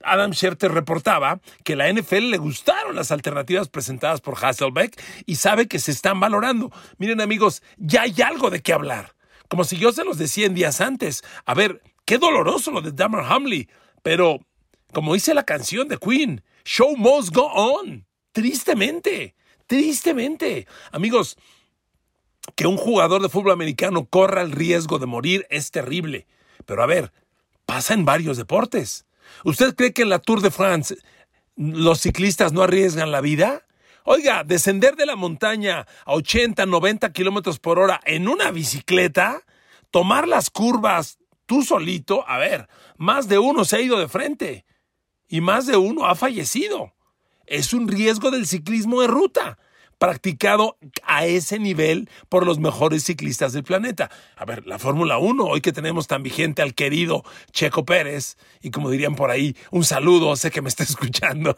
Adam 0.04 0.32
Schefter 0.32 0.72
reportaba 0.72 1.40
que 1.64 1.76
la 1.76 1.92
NFL 1.92 2.30
le 2.30 2.38
gustaron 2.38 2.94
las 2.94 3.10
alternativas 3.10 3.68
presentadas 3.68 4.20
por 4.20 4.36
Hasselbeck 4.42 5.00
y 5.26 5.36
sabe 5.36 5.66
que 5.66 5.78
se 5.78 5.90
están 5.90 6.20
valorando. 6.20 6.70
Miren 6.98 7.20
amigos, 7.20 7.62
ya 7.78 8.02
hay 8.02 8.14
algo 8.22 8.50
de 8.50 8.62
qué 8.62 8.72
hablar. 8.72 9.14
Como 9.48 9.64
si 9.64 9.78
yo 9.78 9.92
se 9.92 10.04
los 10.04 10.18
decía 10.18 10.46
en 10.46 10.54
días 10.54 10.80
antes. 10.80 11.24
A 11.46 11.54
ver, 11.54 11.82
Qué 12.08 12.16
doloroso 12.16 12.70
lo 12.70 12.80
de 12.80 12.92
Dammer 12.92 13.22
Hamley, 13.22 13.68
pero 14.02 14.40
como 14.94 15.12
dice 15.12 15.34
la 15.34 15.42
canción 15.42 15.88
de 15.88 15.98
Queen, 15.98 16.42
show 16.64 16.96
must 16.96 17.34
go 17.34 17.52
on. 17.52 18.06
Tristemente, 18.32 19.34
tristemente. 19.66 20.66
Amigos, 20.90 21.36
que 22.56 22.66
un 22.66 22.78
jugador 22.78 23.20
de 23.20 23.28
fútbol 23.28 23.52
americano 23.52 24.06
corra 24.06 24.40
el 24.40 24.52
riesgo 24.52 24.98
de 24.98 25.04
morir 25.04 25.46
es 25.50 25.70
terrible. 25.70 26.26
Pero 26.64 26.82
a 26.82 26.86
ver, 26.86 27.12
pasa 27.66 27.92
en 27.92 28.06
varios 28.06 28.38
deportes. 28.38 29.04
¿Usted 29.44 29.74
cree 29.74 29.92
que 29.92 30.00
en 30.00 30.08
la 30.08 30.18
Tour 30.18 30.40
de 30.40 30.50
France 30.50 30.96
los 31.56 32.00
ciclistas 32.00 32.54
no 32.54 32.62
arriesgan 32.62 33.12
la 33.12 33.20
vida? 33.20 33.66
Oiga, 34.04 34.44
descender 34.44 34.96
de 34.96 35.04
la 35.04 35.14
montaña 35.14 35.86
a 36.06 36.14
80, 36.14 36.64
90 36.64 37.12
kilómetros 37.12 37.58
por 37.58 37.78
hora 37.78 38.00
en 38.06 38.28
una 38.28 38.50
bicicleta, 38.50 39.42
tomar 39.90 40.26
las 40.26 40.48
curvas 40.48 41.17
tú 41.48 41.62
solito, 41.62 42.28
a 42.28 42.36
ver, 42.36 42.68
más 42.98 43.26
de 43.26 43.38
uno 43.38 43.64
se 43.64 43.76
ha 43.76 43.80
ido 43.80 43.98
de 43.98 44.06
frente 44.06 44.66
y 45.28 45.40
más 45.40 45.66
de 45.66 45.78
uno 45.78 46.04
ha 46.04 46.14
fallecido. 46.14 46.92
Es 47.46 47.72
un 47.72 47.88
riesgo 47.88 48.30
del 48.30 48.46
ciclismo 48.46 49.00
de 49.00 49.06
ruta, 49.06 49.58
practicado 49.96 50.76
a 51.02 51.24
ese 51.24 51.58
nivel 51.58 52.10
por 52.28 52.44
los 52.44 52.58
mejores 52.58 53.02
ciclistas 53.02 53.54
del 53.54 53.64
planeta. 53.64 54.10
A 54.36 54.44
ver, 54.44 54.66
la 54.66 54.78
Fórmula 54.78 55.16
1, 55.16 55.42
hoy 55.42 55.62
que 55.62 55.72
tenemos 55.72 56.06
tan 56.06 56.22
vigente 56.22 56.60
al 56.60 56.74
querido 56.74 57.24
Checo 57.50 57.86
Pérez, 57.86 58.36
y 58.60 58.70
como 58.70 58.90
dirían 58.90 59.16
por 59.16 59.30
ahí, 59.30 59.56
un 59.70 59.84
saludo, 59.84 60.36
sé 60.36 60.50
que 60.50 60.60
me 60.60 60.68
está 60.68 60.82
escuchando. 60.84 61.56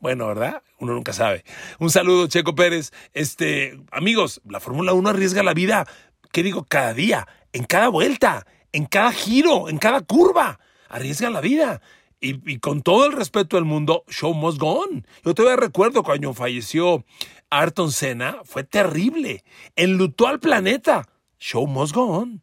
bueno, 0.00 0.26
¿verdad? 0.26 0.64
Uno 0.80 0.94
nunca 0.94 1.12
sabe. 1.12 1.44
Un 1.78 1.90
saludo, 1.90 2.26
Checo 2.26 2.56
Pérez. 2.56 2.92
Este, 3.12 3.80
amigos, 3.92 4.40
la 4.48 4.58
Fórmula 4.58 4.92
1 4.94 5.10
arriesga 5.10 5.44
la 5.44 5.54
vida, 5.54 5.86
¿qué 6.32 6.42
digo? 6.42 6.64
Cada 6.64 6.92
día, 6.92 7.28
en 7.52 7.62
cada 7.62 7.86
vuelta 7.86 8.44
en 8.72 8.86
cada 8.86 9.12
giro, 9.12 9.68
en 9.68 9.78
cada 9.78 10.00
curva. 10.00 10.58
Arriesga 10.88 11.30
la 11.30 11.40
vida. 11.40 11.80
Y, 12.24 12.58
con 12.60 12.82
todo 12.82 13.06
el 13.06 13.12
respeto 13.12 13.56
del 13.56 13.64
mundo, 13.64 14.04
show 14.08 14.32
must 14.32 14.58
go 14.58 14.84
on. 14.84 15.06
Yo 15.24 15.34
todavía 15.34 15.56
recuerdo 15.56 16.04
cuando 16.04 16.32
falleció 16.34 17.04
Ayrton 17.50 17.90
Senna, 17.90 18.38
fue 18.44 18.62
terrible. 18.62 19.44
Enlutó 19.74 20.28
al 20.28 20.38
planeta. 20.38 21.08
Show 21.40 21.66
must 21.66 21.92
go 21.92 22.04
on. 22.04 22.42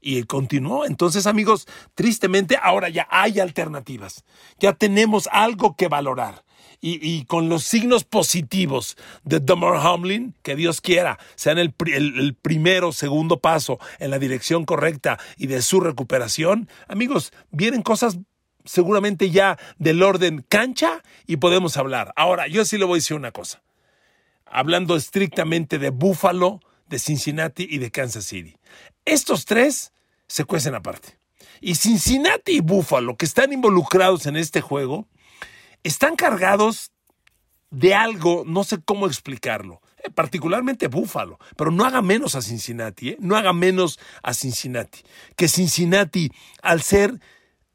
Y 0.00 0.24
continuó. 0.24 0.84
Entonces, 0.84 1.26
amigos, 1.26 1.66
tristemente 1.94 2.58
ahora 2.62 2.90
ya 2.90 3.08
hay 3.10 3.40
alternativas. 3.40 4.24
Ya 4.58 4.74
tenemos 4.74 5.26
algo 5.32 5.74
que 5.74 5.88
valorar 5.88 6.44
y, 6.80 7.24
con 7.24 7.48
los 7.48 7.64
signos 7.64 8.04
positivos 8.04 8.96
de 9.24 9.40
Dummer 9.40 9.74
Hamlin, 9.74 10.34
que 10.42 10.54
Dios 10.54 10.80
quiera, 10.80 11.18
sean 11.34 11.58
el, 11.58 11.74
el, 11.86 12.34
primero, 12.34 12.92
segundo 12.92 13.40
paso 13.40 13.78
en 13.98 14.10
la 14.10 14.18
dirección 14.18 14.64
correcta 14.64 15.18
y 15.36 15.48
de 15.48 15.62
su 15.62 15.80
recuperación, 15.80 16.68
amigos, 16.86 17.32
vienen 17.50 17.82
cosas 17.82 18.18
seguramente 18.64 19.30
ya 19.30 19.58
del 19.78 20.02
orden 20.02 20.44
cancha 20.48 21.02
y 21.26 21.38
podemos 21.38 21.76
hablar. 21.76 22.12
Ahora, 22.16 22.46
yo 22.46 22.64
sí 22.64 22.78
le 22.78 22.84
voy 22.84 22.96
a 22.96 23.00
decir 23.00 23.16
una 23.16 23.32
cosa. 23.32 23.62
Hablando 24.46 24.96
estrictamente 24.96 25.78
de 25.78 25.90
Buffalo, 25.90 26.60
de 26.86 26.98
Cincinnati 26.98 27.66
y 27.68 27.78
de 27.78 27.90
Kansas 27.90 28.24
City. 28.24 28.56
Estos 29.04 29.44
tres 29.44 29.92
se 30.26 30.44
cuecen 30.44 30.74
aparte. 30.74 31.18
Y 31.60 31.74
Cincinnati 31.74 32.52
y 32.52 32.60
Buffalo, 32.60 33.16
que 33.16 33.24
están 33.24 33.52
involucrados 33.52 34.26
en 34.26 34.36
este 34.36 34.60
juego, 34.60 35.08
están 35.82 36.16
cargados 36.16 36.92
de 37.70 37.94
algo, 37.94 38.44
no 38.46 38.64
sé 38.64 38.78
cómo 38.84 39.06
explicarlo, 39.06 39.82
eh, 40.02 40.10
particularmente 40.10 40.88
Búfalo, 40.88 41.38
pero 41.56 41.70
no 41.70 41.84
haga 41.84 42.02
menos 42.02 42.34
a 42.34 42.42
Cincinnati, 42.42 43.10
¿eh? 43.10 43.16
no 43.20 43.36
haga 43.36 43.52
menos 43.52 43.98
a 44.22 44.32
Cincinnati. 44.34 45.00
Que 45.36 45.48
Cincinnati, 45.48 46.30
al 46.62 46.82
ser, 46.82 47.20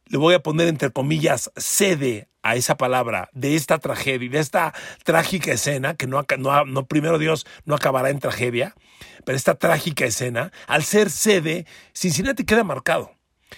le 0.08 0.18
voy 0.18 0.34
a 0.34 0.42
poner 0.42 0.68
entre 0.68 0.92
comillas, 0.92 1.52
cede 1.56 2.28
a 2.42 2.56
esa 2.56 2.76
palabra 2.76 3.30
de 3.34 3.56
esta 3.56 3.80
tragedia, 3.80 4.30
de 4.30 4.40
esta 4.40 4.74
trágica 5.04 5.54
escena, 5.54 5.96
que 5.96 6.08
no, 6.08 6.26
no, 6.38 6.66
no, 6.66 6.86
primero 6.86 7.18
Dios 7.18 7.46
no 7.66 7.76
acabará 7.76 8.10
en 8.10 8.20
tragedia, 8.20 8.76
pero 9.26 9.38
esta 9.38 9.56
trágica 9.56 10.06
escena, 10.06 10.52
al 10.68 10.84
ser 10.84 11.10
sede, 11.10 11.66
Cincinnati 11.94 12.44
queda 12.44 12.64
marcado. 12.64 13.12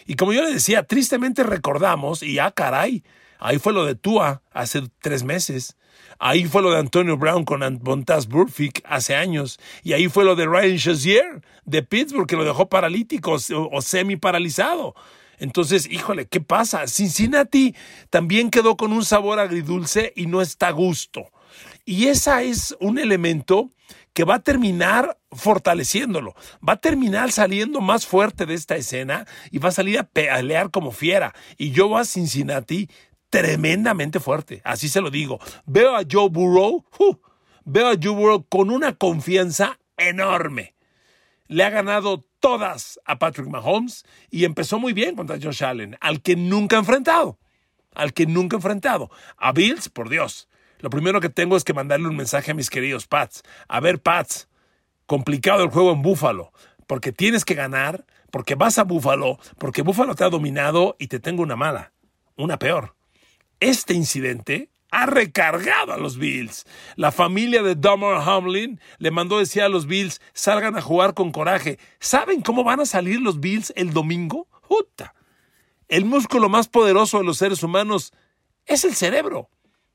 Y 0.06 0.16
como 0.16 0.34
yo 0.34 0.44
le 0.44 0.54
decía, 0.54 0.84
tristemente 0.84 1.44
recordamos, 1.44 2.22
y 2.22 2.38
ah, 2.40 2.52
caray, 2.52 3.04
Ahí 3.40 3.60
fue 3.60 3.74
lo 3.74 3.86
de 3.86 3.96
Tua 3.96 4.42
hace 4.52 4.84
tres 5.02 5.24
meses. 5.24 5.78
Ahí 6.20 6.46
fue 6.46 6.62
lo 6.62 6.72
de 6.72 6.80
Antonio 6.80 7.18
Brown 7.18 7.44
con 7.44 7.62
Montaz 7.84 8.28
Burfict 8.28 8.80
hace 8.86 9.16
años. 9.16 9.60
Y 9.84 9.94
ahí 9.94 10.08
fue 10.08 10.24
lo 10.24 10.36
de 10.36 10.46
Ryan 10.46 10.78
Shazier 10.78 11.42
de 11.66 11.84
Pittsburgh, 11.84 12.28
que 12.28 12.38
lo 12.38 12.46
dejó 12.46 12.70
paralítico 12.70 13.38
o, 13.54 13.82
semi 13.82 14.16
paralizado. 14.16 14.96
Entonces, 15.38 15.88
híjole, 15.90 16.28
¿qué 16.28 16.40
pasa? 16.40 16.88
Cincinnati 16.88 17.76
también 18.10 18.50
quedó 18.50 18.78
con 18.78 18.94
un 18.94 19.04
sabor 19.04 19.40
agridulce 19.40 20.14
y 20.16 20.28
no 20.28 20.42
está 20.42 20.68
a 20.68 20.72
gusto. 20.72 21.32
Y 21.84 22.08
ese 22.08 22.50
es 22.50 22.76
un 22.80 22.98
elemento 22.98 23.70
que 24.14 24.24
va 24.24 24.36
a 24.36 24.44
terminar 24.44 25.18
fortaleciéndolo, 25.34 26.36
va 26.68 26.74
a 26.74 26.78
terminar 26.78 27.34
saliendo 27.34 27.82
más 27.82 28.06
fuerte 28.06 28.46
de 28.46 28.54
esta 28.54 28.78
escena 28.78 29.28
y 29.52 29.58
va 29.58 29.70
a 29.70 29.74
salir 29.74 30.00
a 30.00 30.04
pelear 30.04 30.72
como 30.72 30.92
fiera. 30.92 31.36
Y 31.58 31.72
yo 31.72 31.98
a 31.98 32.06
Cincinnati 32.06 32.90
tremendamente 33.36 34.22
fuerte, 34.22 34.62
así 34.64 34.88
se 34.88 35.02
lo 35.02 35.12
digo. 35.12 35.40
Veo 35.66 35.94
a 35.98 36.04
Joe 36.10 36.30
Burrow, 36.30 36.86
veo 37.66 37.90
a 37.90 37.96
Joe 38.02 38.14
Burrow 38.14 38.46
con 38.48 38.70
una 38.70 38.96
confianza 38.96 39.78
enorme. 39.98 40.74
Le 41.48 41.66
ha 41.66 41.70
ganado 41.70 42.26
todas 42.40 42.98
a 43.04 43.20
Patrick 43.20 43.50
Mahomes 43.50 44.06
y 44.32 44.46
empezó 44.46 44.80
muy 44.80 44.94
bien 44.94 45.18
contra 45.18 45.38
Josh 45.38 45.66
Allen, 45.66 45.98
al 46.00 46.22
que 46.22 46.38
nunca 46.38 46.78
ha 46.78 46.80
enfrentado, 46.80 47.38
al 47.94 48.14
que 48.14 48.26
nunca 48.26 48.56
ha 48.56 48.60
enfrentado. 48.60 49.12
A 49.36 49.52
Bills, 49.52 49.90
por 49.90 50.08
Dios. 50.08 50.48
Lo 50.80 50.90
primero 50.90 51.20
que 51.20 51.30
tengo 51.30 51.58
es 51.58 51.66
que 51.66 51.74
mandarle 51.74 52.08
un 52.08 52.16
mensaje 52.16 52.52
a 52.52 52.56
mis 52.56 52.70
queridos 52.70 53.06
Pats. 53.06 53.44
A 53.68 53.82
ver, 53.82 54.02
Pats, 54.02 54.48
complicado 55.08 55.66
el 55.66 55.72
juego 55.72 55.92
en 55.92 56.02
Búfalo, 56.02 56.54
porque 56.88 57.12
tienes 57.12 57.44
que 57.44 57.54
ganar, 57.54 58.06
porque 58.32 58.56
vas 58.56 58.78
a 58.78 58.86
Búfalo, 58.86 59.40
porque 59.58 59.82
Búfalo 59.82 60.16
te 60.16 60.24
ha 60.24 60.30
dominado 60.30 60.96
y 61.00 61.08
te 61.08 61.20
tengo 61.20 61.44
una 61.44 61.58
mala, 61.58 61.92
una 62.38 62.58
peor. 62.58 62.96
Este 63.60 63.94
incidente 63.94 64.70
ha 64.92 65.06
recargado 65.06 65.94
a 65.94 65.98
los 65.98 66.18
Bills. 66.18 66.66
La 66.96 67.12
familia 67.12 67.62
de 67.64 67.76
Dummer 67.76 68.16
Hamlin 68.16 68.80
le 68.98 69.12
mandó 69.12 69.40
decir 69.40 69.62
a 69.62 69.70
los 69.70 69.88
Bills, 69.88 70.22
salgan 70.34 70.78
a 70.78 70.82
jugar 70.82 71.14
con 71.14 71.32
coraje. 71.32 71.80
¿Saben 72.00 72.42
cómo 72.42 72.64
van 72.64 72.80
a 72.80 72.86
salir 72.86 73.20
los 73.20 73.40
Bills 73.40 73.74
el 73.76 73.92
domingo? 73.92 74.48
¡Juta! 74.62 75.14
El 75.88 76.06
músculo 76.06 76.50
más 76.50 76.68
poderoso 76.68 77.18
de 77.18 77.26
los 77.26 77.38
seres 77.38 77.62
humanos 77.62 78.14
es 78.66 78.86
el 78.86 78.96
cerebro, 78.96 79.50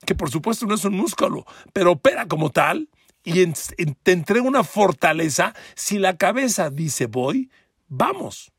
que 0.07 0.15
por 0.15 0.31
supuesto 0.31 0.67
no 0.67 0.75
es 0.75 0.85
un 0.85 0.95
músculo, 0.95 1.45
pero 1.73 1.93
opera 1.93 2.29
como 2.29 2.51
tal 2.51 2.89
y 3.25 3.47
te 4.03 4.13
entrega 4.13 4.43
una 4.43 4.65
fortaleza. 4.65 5.55
Si 5.75 5.99
la 5.99 6.17
cabeza 6.17 6.71
dice 6.71 7.07
voy, 7.07 7.51
vamos. 7.89 8.53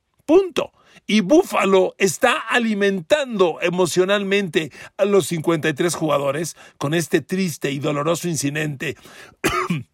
Y 1.07 1.21
Buffalo 1.21 1.95
está 1.97 2.39
alimentando 2.39 3.59
emocionalmente 3.61 4.71
a 4.97 5.05
los 5.05 5.27
53 5.27 5.93
jugadores 5.93 6.55
con 6.77 6.93
este 6.93 7.21
triste 7.21 7.71
y 7.71 7.79
doloroso 7.79 8.27
incidente 8.27 8.95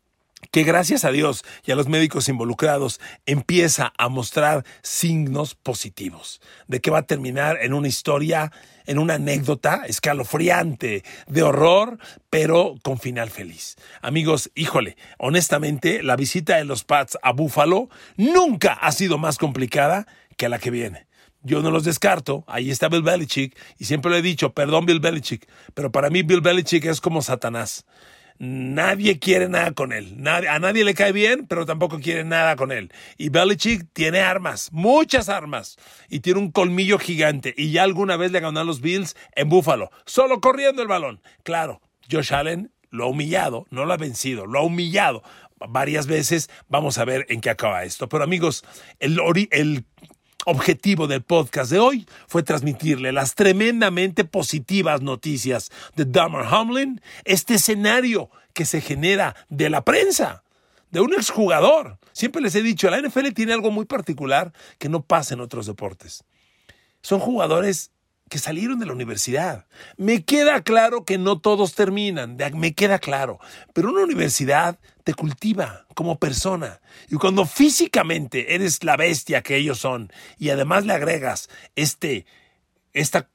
que 0.51 0.63
gracias 0.63 1.05
a 1.05 1.11
Dios 1.11 1.43
y 1.65 1.71
a 1.71 1.75
los 1.75 1.87
médicos 1.87 2.29
involucrados 2.29 2.99
empieza 3.25 3.93
a 3.97 4.09
mostrar 4.09 4.63
signos 4.83 5.55
positivos 5.55 6.41
de 6.67 6.81
que 6.81 6.91
va 6.91 6.99
a 6.99 7.07
terminar 7.07 7.57
en 7.61 7.73
una 7.73 7.87
historia, 7.87 8.51
en 8.85 8.99
una 8.99 9.15
anécdota 9.15 9.83
escalofriante 9.87 11.03
de 11.27 11.43
horror, 11.43 11.97
pero 12.29 12.75
con 12.83 12.99
final 12.99 13.29
feliz. 13.29 13.75
Amigos, 14.01 14.51
híjole, 14.55 14.97
honestamente, 15.17 16.03
la 16.03 16.15
visita 16.15 16.57
de 16.57 16.65
los 16.65 16.83
Pats 16.83 17.17
a 17.23 17.31
Buffalo 17.31 17.89
nunca 18.15 18.73
ha 18.73 18.91
sido 18.91 19.17
más 19.17 19.37
complicada 19.37 20.05
que 20.37 20.49
la 20.49 20.59
que 20.59 20.71
viene. 20.71 21.07
Yo 21.41 21.61
no 21.61 21.71
los 21.71 21.83
descarto. 21.83 22.43
Ahí 22.47 22.71
está 22.71 22.89
Bill 22.89 23.03
Belichick. 23.03 23.57
Y 23.77 23.85
siempre 23.85 24.11
lo 24.11 24.17
he 24.17 24.21
dicho, 24.21 24.53
perdón 24.53 24.85
Bill 24.85 24.99
Belichick. 24.99 25.47
Pero 25.73 25.91
para 25.91 26.09
mí 26.09 26.23
Bill 26.23 26.41
Belichick 26.41 26.85
es 26.85 27.01
como 27.01 27.21
Satanás. 27.21 27.85
Nadie 28.39 29.17
quiere 29.17 29.49
nada 29.49 29.71
con 29.71 29.91
él. 29.91 30.15
a 30.27 30.59
nadie 30.59 30.83
le 30.83 30.93
cae 30.93 31.11
bien, 31.11 31.47
pero 31.47 31.65
tampoco 31.65 31.99
quiere 31.99 32.23
nada 32.23 32.55
con 32.55 32.71
él. 32.71 32.91
Y 33.17 33.29
Belichick 33.29 33.87
tiene 33.93 34.19
armas, 34.19 34.69
muchas 34.71 35.27
armas. 35.27 35.77
Y 36.07 36.19
tiene 36.19 36.39
un 36.39 36.51
colmillo 36.51 36.99
gigante. 36.99 37.53
Y 37.57 37.71
ya 37.71 37.83
alguna 37.83 38.15
vez 38.15 38.31
le 38.31 38.39
ganó 38.39 38.59
a 38.59 38.63
los 38.63 38.81
Bills 38.81 39.15
en 39.35 39.49
Búfalo. 39.49 39.89
Solo 40.05 40.39
corriendo 40.39 40.81
el 40.81 40.87
balón. 40.87 41.21
Claro, 41.43 41.81
Josh 42.11 42.33
Allen 42.33 42.71
lo 42.89 43.05
ha 43.05 43.07
humillado, 43.07 43.65
no 43.69 43.85
lo 43.85 43.93
ha 43.93 43.97
vencido, 43.97 44.45
lo 44.45 44.59
ha 44.59 44.63
humillado 44.63 45.23
varias 45.67 46.05
veces. 46.07 46.49
Vamos 46.67 46.97
a 46.99 47.05
ver 47.05 47.25
en 47.29 47.41
qué 47.41 47.49
acaba 47.49 47.83
esto. 47.83 48.07
Pero 48.07 48.23
amigos, 48.23 48.63
el, 48.99 49.19
el 49.51 49.85
objetivo 50.45 51.07
del 51.07 51.23
podcast 51.23 51.71
de 51.71 51.79
hoy 51.79 52.07
fue 52.27 52.43
transmitirle 52.43 53.11
las 53.11 53.35
tremendamente 53.35 54.23
positivas 54.23 55.01
noticias 55.01 55.71
de 55.95 56.05
Dummer 56.05 56.45
Hamlin, 56.45 57.01
este 57.25 57.55
escenario 57.55 58.29
que 58.53 58.65
se 58.65 58.81
genera 58.81 59.35
de 59.49 59.69
la 59.69 59.83
prensa, 59.83 60.43
de 60.91 61.01
un 61.01 61.13
exjugador. 61.13 61.99
Siempre 62.13 62.41
les 62.41 62.55
he 62.55 62.61
dicho, 62.61 62.89
la 62.89 63.01
NFL 63.01 63.29
tiene 63.33 63.53
algo 63.53 63.71
muy 63.71 63.85
particular 63.85 64.53
que 64.79 64.89
no 64.89 65.03
pasa 65.03 65.33
en 65.33 65.41
otros 65.41 65.65
deportes. 65.65 66.23
Son 67.01 67.19
jugadores 67.19 67.91
que 68.29 68.39
salieron 68.39 68.79
de 68.79 68.85
la 68.85 68.93
universidad. 68.93 69.65
Me 69.97 70.23
queda 70.23 70.61
claro 70.61 71.05
que 71.05 71.17
no 71.17 71.39
todos 71.39 71.75
terminan, 71.75 72.37
me 72.55 72.73
queda 72.73 72.99
claro, 72.99 73.39
pero 73.73 73.89
una 73.89 74.03
universidad 74.03 74.79
te 75.03 75.13
cultiva 75.13 75.85
como 75.95 76.19
persona. 76.19 76.81
Y 77.09 77.15
cuando 77.15 77.45
físicamente 77.45 78.55
eres 78.55 78.83
la 78.83 78.97
bestia 78.97 79.41
que 79.41 79.55
ellos 79.55 79.79
son 79.79 80.11
y 80.37 80.49
además 80.49 80.85
le 80.85 80.93
agregas 80.93 81.49
este, 81.75 82.25
esta, 82.93 83.29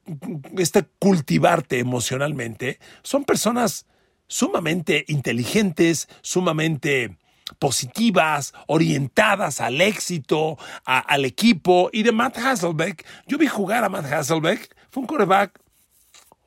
este 0.58 0.84
cultivarte 0.98 1.78
emocionalmente, 1.78 2.78
son 3.02 3.24
personas 3.24 3.86
sumamente 4.26 5.04
inteligentes, 5.08 6.08
sumamente 6.20 7.16
positivas, 7.62 8.54
orientadas 8.66 9.60
al 9.60 9.80
éxito, 9.80 10.58
al 10.84 11.24
equipo. 11.24 11.90
Y 11.92 12.02
de 12.02 12.10
Matt 12.10 12.38
Hasselbeck, 12.38 13.06
yo 13.28 13.38
vi 13.38 13.46
jugar 13.46 13.84
a 13.84 13.88
Matt 13.88 14.12
Hasselbeck, 14.12 14.74
fue 14.90 15.02
un 15.02 15.06
coreback 15.06 15.60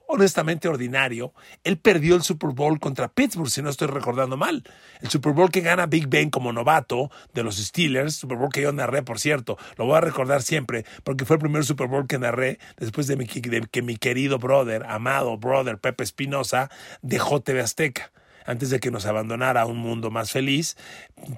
honestamente 0.08 0.68
ordinario. 0.68 1.34
Él 1.64 1.78
perdió 1.78 2.18
el 2.18 2.24
Super 2.24 2.50
Bowl 2.50 2.82
contra 2.82 3.08
Pittsburgh, 3.08 3.50
si 3.50 3.62
no 3.62 3.70
estoy 3.70 3.88
recordando 3.88 4.36
mal. 4.36 4.66
El 5.00 5.10
Super 5.10 5.32
Bowl 5.32 5.50
que 5.50 5.62
gana 5.62 5.86
Big 5.86 6.10
Ben 6.10 6.30
como 6.30 6.52
novato 6.52 7.10
de 7.34 7.44
los 7.44 7.56
Steelers, 7.56 8.16
Super 8.16 8.38
Bowl 8.38 8.52
que 8.52 8.64
yo 8.64 8.74
narré, 8.74 9.02
por 9.02 9.18
cierto, 9.18 9.58
lo 9.78 9.86
voy 9.86 9.96
a 9.96 10.02
recordar 10.02 10.42
siempre, 10.42 10.84
porque 11.06 11.24
fue 11.24 11.38
el 11.38 11.42
primer 11.42 11.64
Super 11.64 11.88
Bowl 11.88 12.08
que 12.08 12.20
narré 12.20 12.60
después 12.76 13.08
de, 13.08 13.16
de 13.16 13.68
que 13.72 13.82
mi 13.82 13.96
querido 13.96 14.38
brother, 14.38 14.84
amado 14.86 15.38
brother 15.38 15.78
Pepe 15.78 16.04
Espinosa, 16.04 16.70
dejó 17.02 17.40
TV 17.40 17.62
Azteca 17.62 18.12
antes 18.46 18.70
de 18.70 18.80
que 18.80 18.92
nos 18.92 19.06
abandonara 19.06 19.62
a 19.62 19.66
un 19.66 19.78
mundo 19.78 20.12
más 20.12 20.32
feliz, 20.32 20.78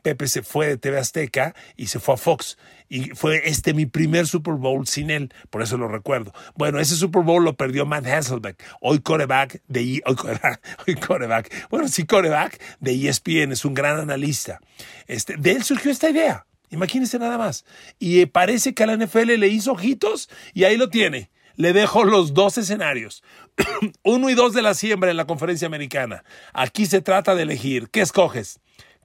Pepe 0.04 0.28
se 0.28 0.44
fue 0.44 0.68
de 0.68 0.78
TV 0.78 1.00
Azteca 1.00 1.56
y 1.76 1.88
se 1.88 2.00
fue 2.00 2.16
a 2.16 2.18
Fox. 2.18 2.58
Y 2.90 3.10
fue 3.16 3.50
este 3.50 3.74
mi 3.74 3.86
primer 3.86 4.28
Super 4.28 4.56
Bowl 4.56 4.88
sin 4.88 5.10
él, 5.10 5.34
por 5.50 5.62
eso 5.62 5.78
lo 5.78 5.88
recuerdo. 5.88 6.34
Bueno, 6.56 6.80
ese 6.80 6.96
Super 6.96 7.24
Bowl 7.24 7.44
lo 7.44 7.56
perdió 7.56 7.86
Matt 7.86 8.06
Hasselbeck, 8.06 8.64
hoy 8.82 9.00
coreback 9.00 9.62
de 9.68 10.02
hoy 10.88 10.96
coreback, 10.96 11.70
bueno, 11.70 11.88
sí 11.88 12.06
coreback 12.06 12.62
de 12.80 13.08
ESPN, 13.08 13.52
es 13.52 13.66
un 13.66 13.74
gran 13.74 14.00
analista. 14.00 14.60
Este, 15.08 15.36
de 15.38 15.52
él 15.52 15.64
surgió 15.64 15.92
esta 15.92 16.10
idea. 16.10 16.46
Imagínense 16.70 17.18
nada 17.18 17.38
más. 17.38 17.66
Y 17.98 18.26
parece 18.26 18.74
que 18.74 18.84
a 18.84 18.88
la 18.88 18.98
NFL 18.98 19.38
le 19.38 19.48
hizo 19.48 19.72
ojitos 19.72 20.30
y 20.54 20.66
ahí 20.66 20.76
lo 20.76 20.90
tiene 20.90 21.32
le 21.58 21.74
dejo 21.74 22.06
los 22.06 22.34
dos 22.34 22.58
escenarios. 22.58 23.24
Uno 24.04 24.30
y 24.30 24.36
dos 24.36 24.54
de 24.54 24.62
la 24.62 24.74
siembra 24.74 25.12
en 25.12 25.18
la 25.18 25.26
conferencia 25.26 25.66
americana. 25.66 26.24
Aquí 26.54 26.86
se 26.86 27.02
trata 27.02 27.36
de 27.36 27.44
elegir. 27.44 27.90
¿Qué 27.90 28.02
escoges? 28.02 28.60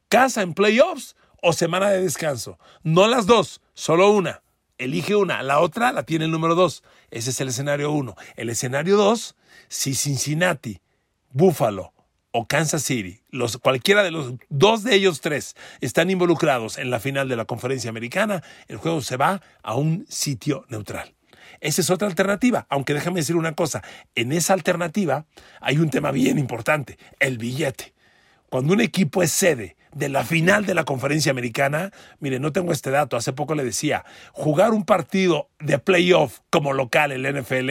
¿Casa 0.08 0.42
en 0.42 0.54
playoffs 0.54 1.16
o 1.42 1.52
semana 1.52 1.90
de 1.90 2.02
descanso? 2.02 2.58
No 2.82 3.08
las 3.08 3.26
dos, 3.26 3.60
solo 3.74 4.12
una. 4.12 4.42
Elige 4.78 5.16
una, 5.16 5.42
la 5.42 5.60
otra 5.60 5.92
la 5.92 6.04
tiene 6.04 6.26
el 6.26 6.30
número 6.30 6.54
dos. 6.54 6.84
Ese 7.10 7.30
es 7.30 7.40
el 7.40 7.48
escenario 7.48 7.90
uno. 7.90 8.16
El 8.36 8.50
escenario 8.50 8.96
dos, 8.96 9.36
si 9.68 9.94
Cincinnati, 9.94 10.80
Buffalo 11.30 11.92
o 12.32 12.46
Kansas 12.46 12.82
City, 12.82 13.20
los, 13.30 13.58
cualquiera 13.58 14.02
de 14.02 14.10
los 14.10 14.34
dos 14.48 14.82
de 14.82 14.94
ellos 14.94 15.20
tres 15.20 15.54
están 15.80 16.10
involucrados 16.10 16.78
en 16.78 16.90
la 16.90 16.98
final 16.98 17.28
de 17.28 17.36
la 17.36 17.44
conferencia 17.44 17.90
americana, 17.90 18.42
el 18.68 18.78
juego 18.78 19.02
se 19.02 19.16
va 19.16 19.40
a 19.62 19.74
un 19.74 20.06
sitio 20.08 20.64
neutral. 20.68 21.14
Esa 21.62 21.80
es 21.80 21.90
otra 21.90 22.08
alternativa, 22.08 22.66
aunque 22.68 22.92
déjame 22.92 23.20
decir 23.20 23.36
una 23.36 23.54
cosa, 23.54 23.82
en 24.16 24.32
esa 24.32 24.52
alternativa 24.52 25.26
hay 25.60 25.78
un 25.78 25.90
tema 25.90 26.10
bien 26.10 26.36
importante, 26.36 26.98
el 27.20 27.38
billete. 27.38 27.94
Cuando 28.50 28.72
un 28.72 28.80
equipo 28.80 29.22
es 29.22 29.30
sede 29.30 29.76
de 29.94 30.08
la 30.08 30.24
final 30.24 30.66
de 30.66 30.74
la 30.74 30.82
conferencia 30.82 31.30
americana, 31.30 31.92
mire, 32.18 32.40
no 32.40 32.52
tengo 32.52 32.72
este 32.72 32.90
dato, 32.90 33.16
hace 33.16 33.32
poco 33.32 33.54
le 33.54 33.62
decía, 33.62 34.04
jugar 34.32 34.72
un 34.72 34.84
partido 34.84 35.50
de 35.60 35.78
playoff 35.78 36.40
como 36.50 36.72
local 36.72 37.12
en 37.12 37.22
la 37.22 37.30
NFL 37.30 37.70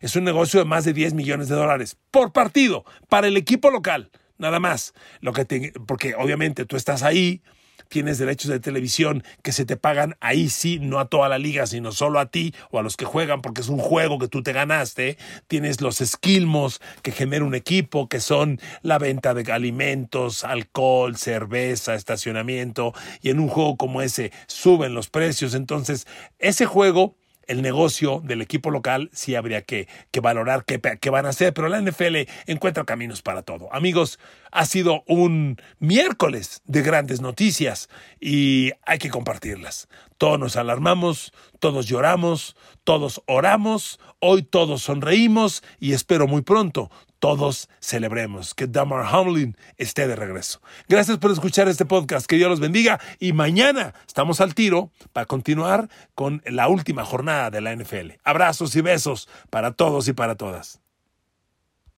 es 0.00 0.16
un 0.16 0.24
negocio 0.24 0.58
de 0.58 0.66
más 0.66 0.84
de 0.84 0.92
10 0.92 1.14
millones 1.14 1.48
de 1.48 1.54
dólares 1.54 1.96
por 2.10 2.32
partido 2.32 2.84
para 3.08 3.28
el 3.28 3.36
equipo 3.36 3.70
local, 3.70 4.10
nada 4.36 4.58
más. 4.58 4.94
Lo 5.20 5.32
que 5.32 5.72
porque 5.86 6.16
obviamente 6.16 6.64
tú 6.64 6.76
estás 6.76 7.04
ahí, 7.04 7.40
tienes 7.88 8.18
derechos 8.18 8.50
de 8.50 8.60
televisión 8.60 9.24
que 9.42 9.52
se 9.52 9.64
te 9.64 9.76
pagan 9.76 10.16
ahí 10.20 10.48
sí, 10.48 10.78
no 10.78 10.98
a 10.98 11.08
toda 11.08 11.28
la 11.28 11.38
liga, 11.38 11.66
sino 11.66 11.92
solo 11.92 12.20
a 12.20 12.26
ti 12.26 12.54
o 12.70 12.78
a 12.78 12.82
los 12.82 12.96
que 12.96 13.04
juegan 13.04 13.42
porque 13.42 13.60
es 13.60 13.68
un 13.68 13.78
juego 13.78 14.18
que 14.18 14.28
tú 14.28 14.42
te 14.42 14.52
ganaste. 14.52 15.18
Tienes 15.46 15.80
los 15.80 16.00
esquilmos 16.00 16.80
que 17.02 17.12
genera 17.12 17.44
un 17.44 17.54
equipo, 17.54 18.08
que 18.08 18.20
son 18.20 18.60
la 18.82 18.98
venta 18.98 19.34
de 19.34 19.50
alimentos, 19.52 20.44
alcohol, 20.44 21.16
cerveza, 21.16 21.94
estacionamiento. 21.94 22.92
Y 23.22 23.30
en 23.30 23.40
un 23.40 23.48
juego 23.48 23.76
como 23.76 24.02
ese 24.02 24.32
suben 24.46 24.94
los 24.94 25.08
precios. 25.08 25.54
Entonces, 25.54 26.06
ese 26.38 26.66
juego 26.66 27.16
el 27.48 27.62
negocio 27.62 28.20
del 28.22 28.42
equipo 28.42 28.70
local 28.70 29.10
sí 29.12 29.34
habría 29.34 29.62
que, 29.62 29.88
que 30.10 30.20
valorar 30.20 30.64
qué, 30.64 30.80
qué 31.00 31.10
van 31.10 31.26
a 31.26 31.30
hacer, 31.30 31.54
pero 31.54 31.68
la 31.68 31.80
NFL 31.80 32.28
encuentra 32.46 32.84
caminos 32.84 33.22
para 33.22 33.42
todo. 33.42 33.72
Amigos, 33.72 34.20
ha 34.50 34.66
sido 34.66 35.02
un 35.06 35.60
miércoles 35.78 36.62
de 36.66 36.82
grandes 36.82 37.20
noticias 37.20 37.88
y 38.20 38.72
hay 38.84 38.98
que 38.98 39.10
compartirlas. 39.10 39.88
Todos 40.16 40.38
nos 40.38 40.56
alarmamos, 40.56 41.32
todos 41.60 41.86
lloramos, 41.86 42.56
todos 42.84 43.22
oramos, 43.26 44.00
hoy 44.20 44.42
todos 44.42 44.82
sonreímos 44.82 45.62
y 45.78 45.92
espero 45.92 46.26
muy 46.26 46.42
pronto 46.42 46.90
todos 47.18 47.68
celebremos 47.80 48.54
que 48.54 48.66
Damar 48.66 49.06
Hamlin 49.06 49.56
esté 49.76 50.06
de 50.06 50.16
regreso. 50.16 50.60
Gracias 50.88 51.18
por 51.18 51.30
escuchar 51.30 51.68
este 51.68 51.84
podcast, 51.84 52.26
que 52.26 52.36
Dios 52.36 52.50
los 52.50 52.60
bendiga 52.60 53.00
y 53.18 53.32
mañana 53.32 53.94
estamos 54.06 54.40
al 54.40 54.54
tiro 54.54 54.92
para 55.12 55.26
continuar 55.26 55.88
con 56.14 56.42
la 56.46 56.68
última 56.68 57.04
jornada 57.04 57.50
de 57.50 57.60
la 57.60 57.74
NFL. 57.74 58.12
Abrazos 58.24 58.74
y 58.76 58.80
besos 58.80 59.28
para 59.50 59.72
todos 59.72 60.08
y 60.08 60.12
para 60.12 60.36
todas. 60.36 60.80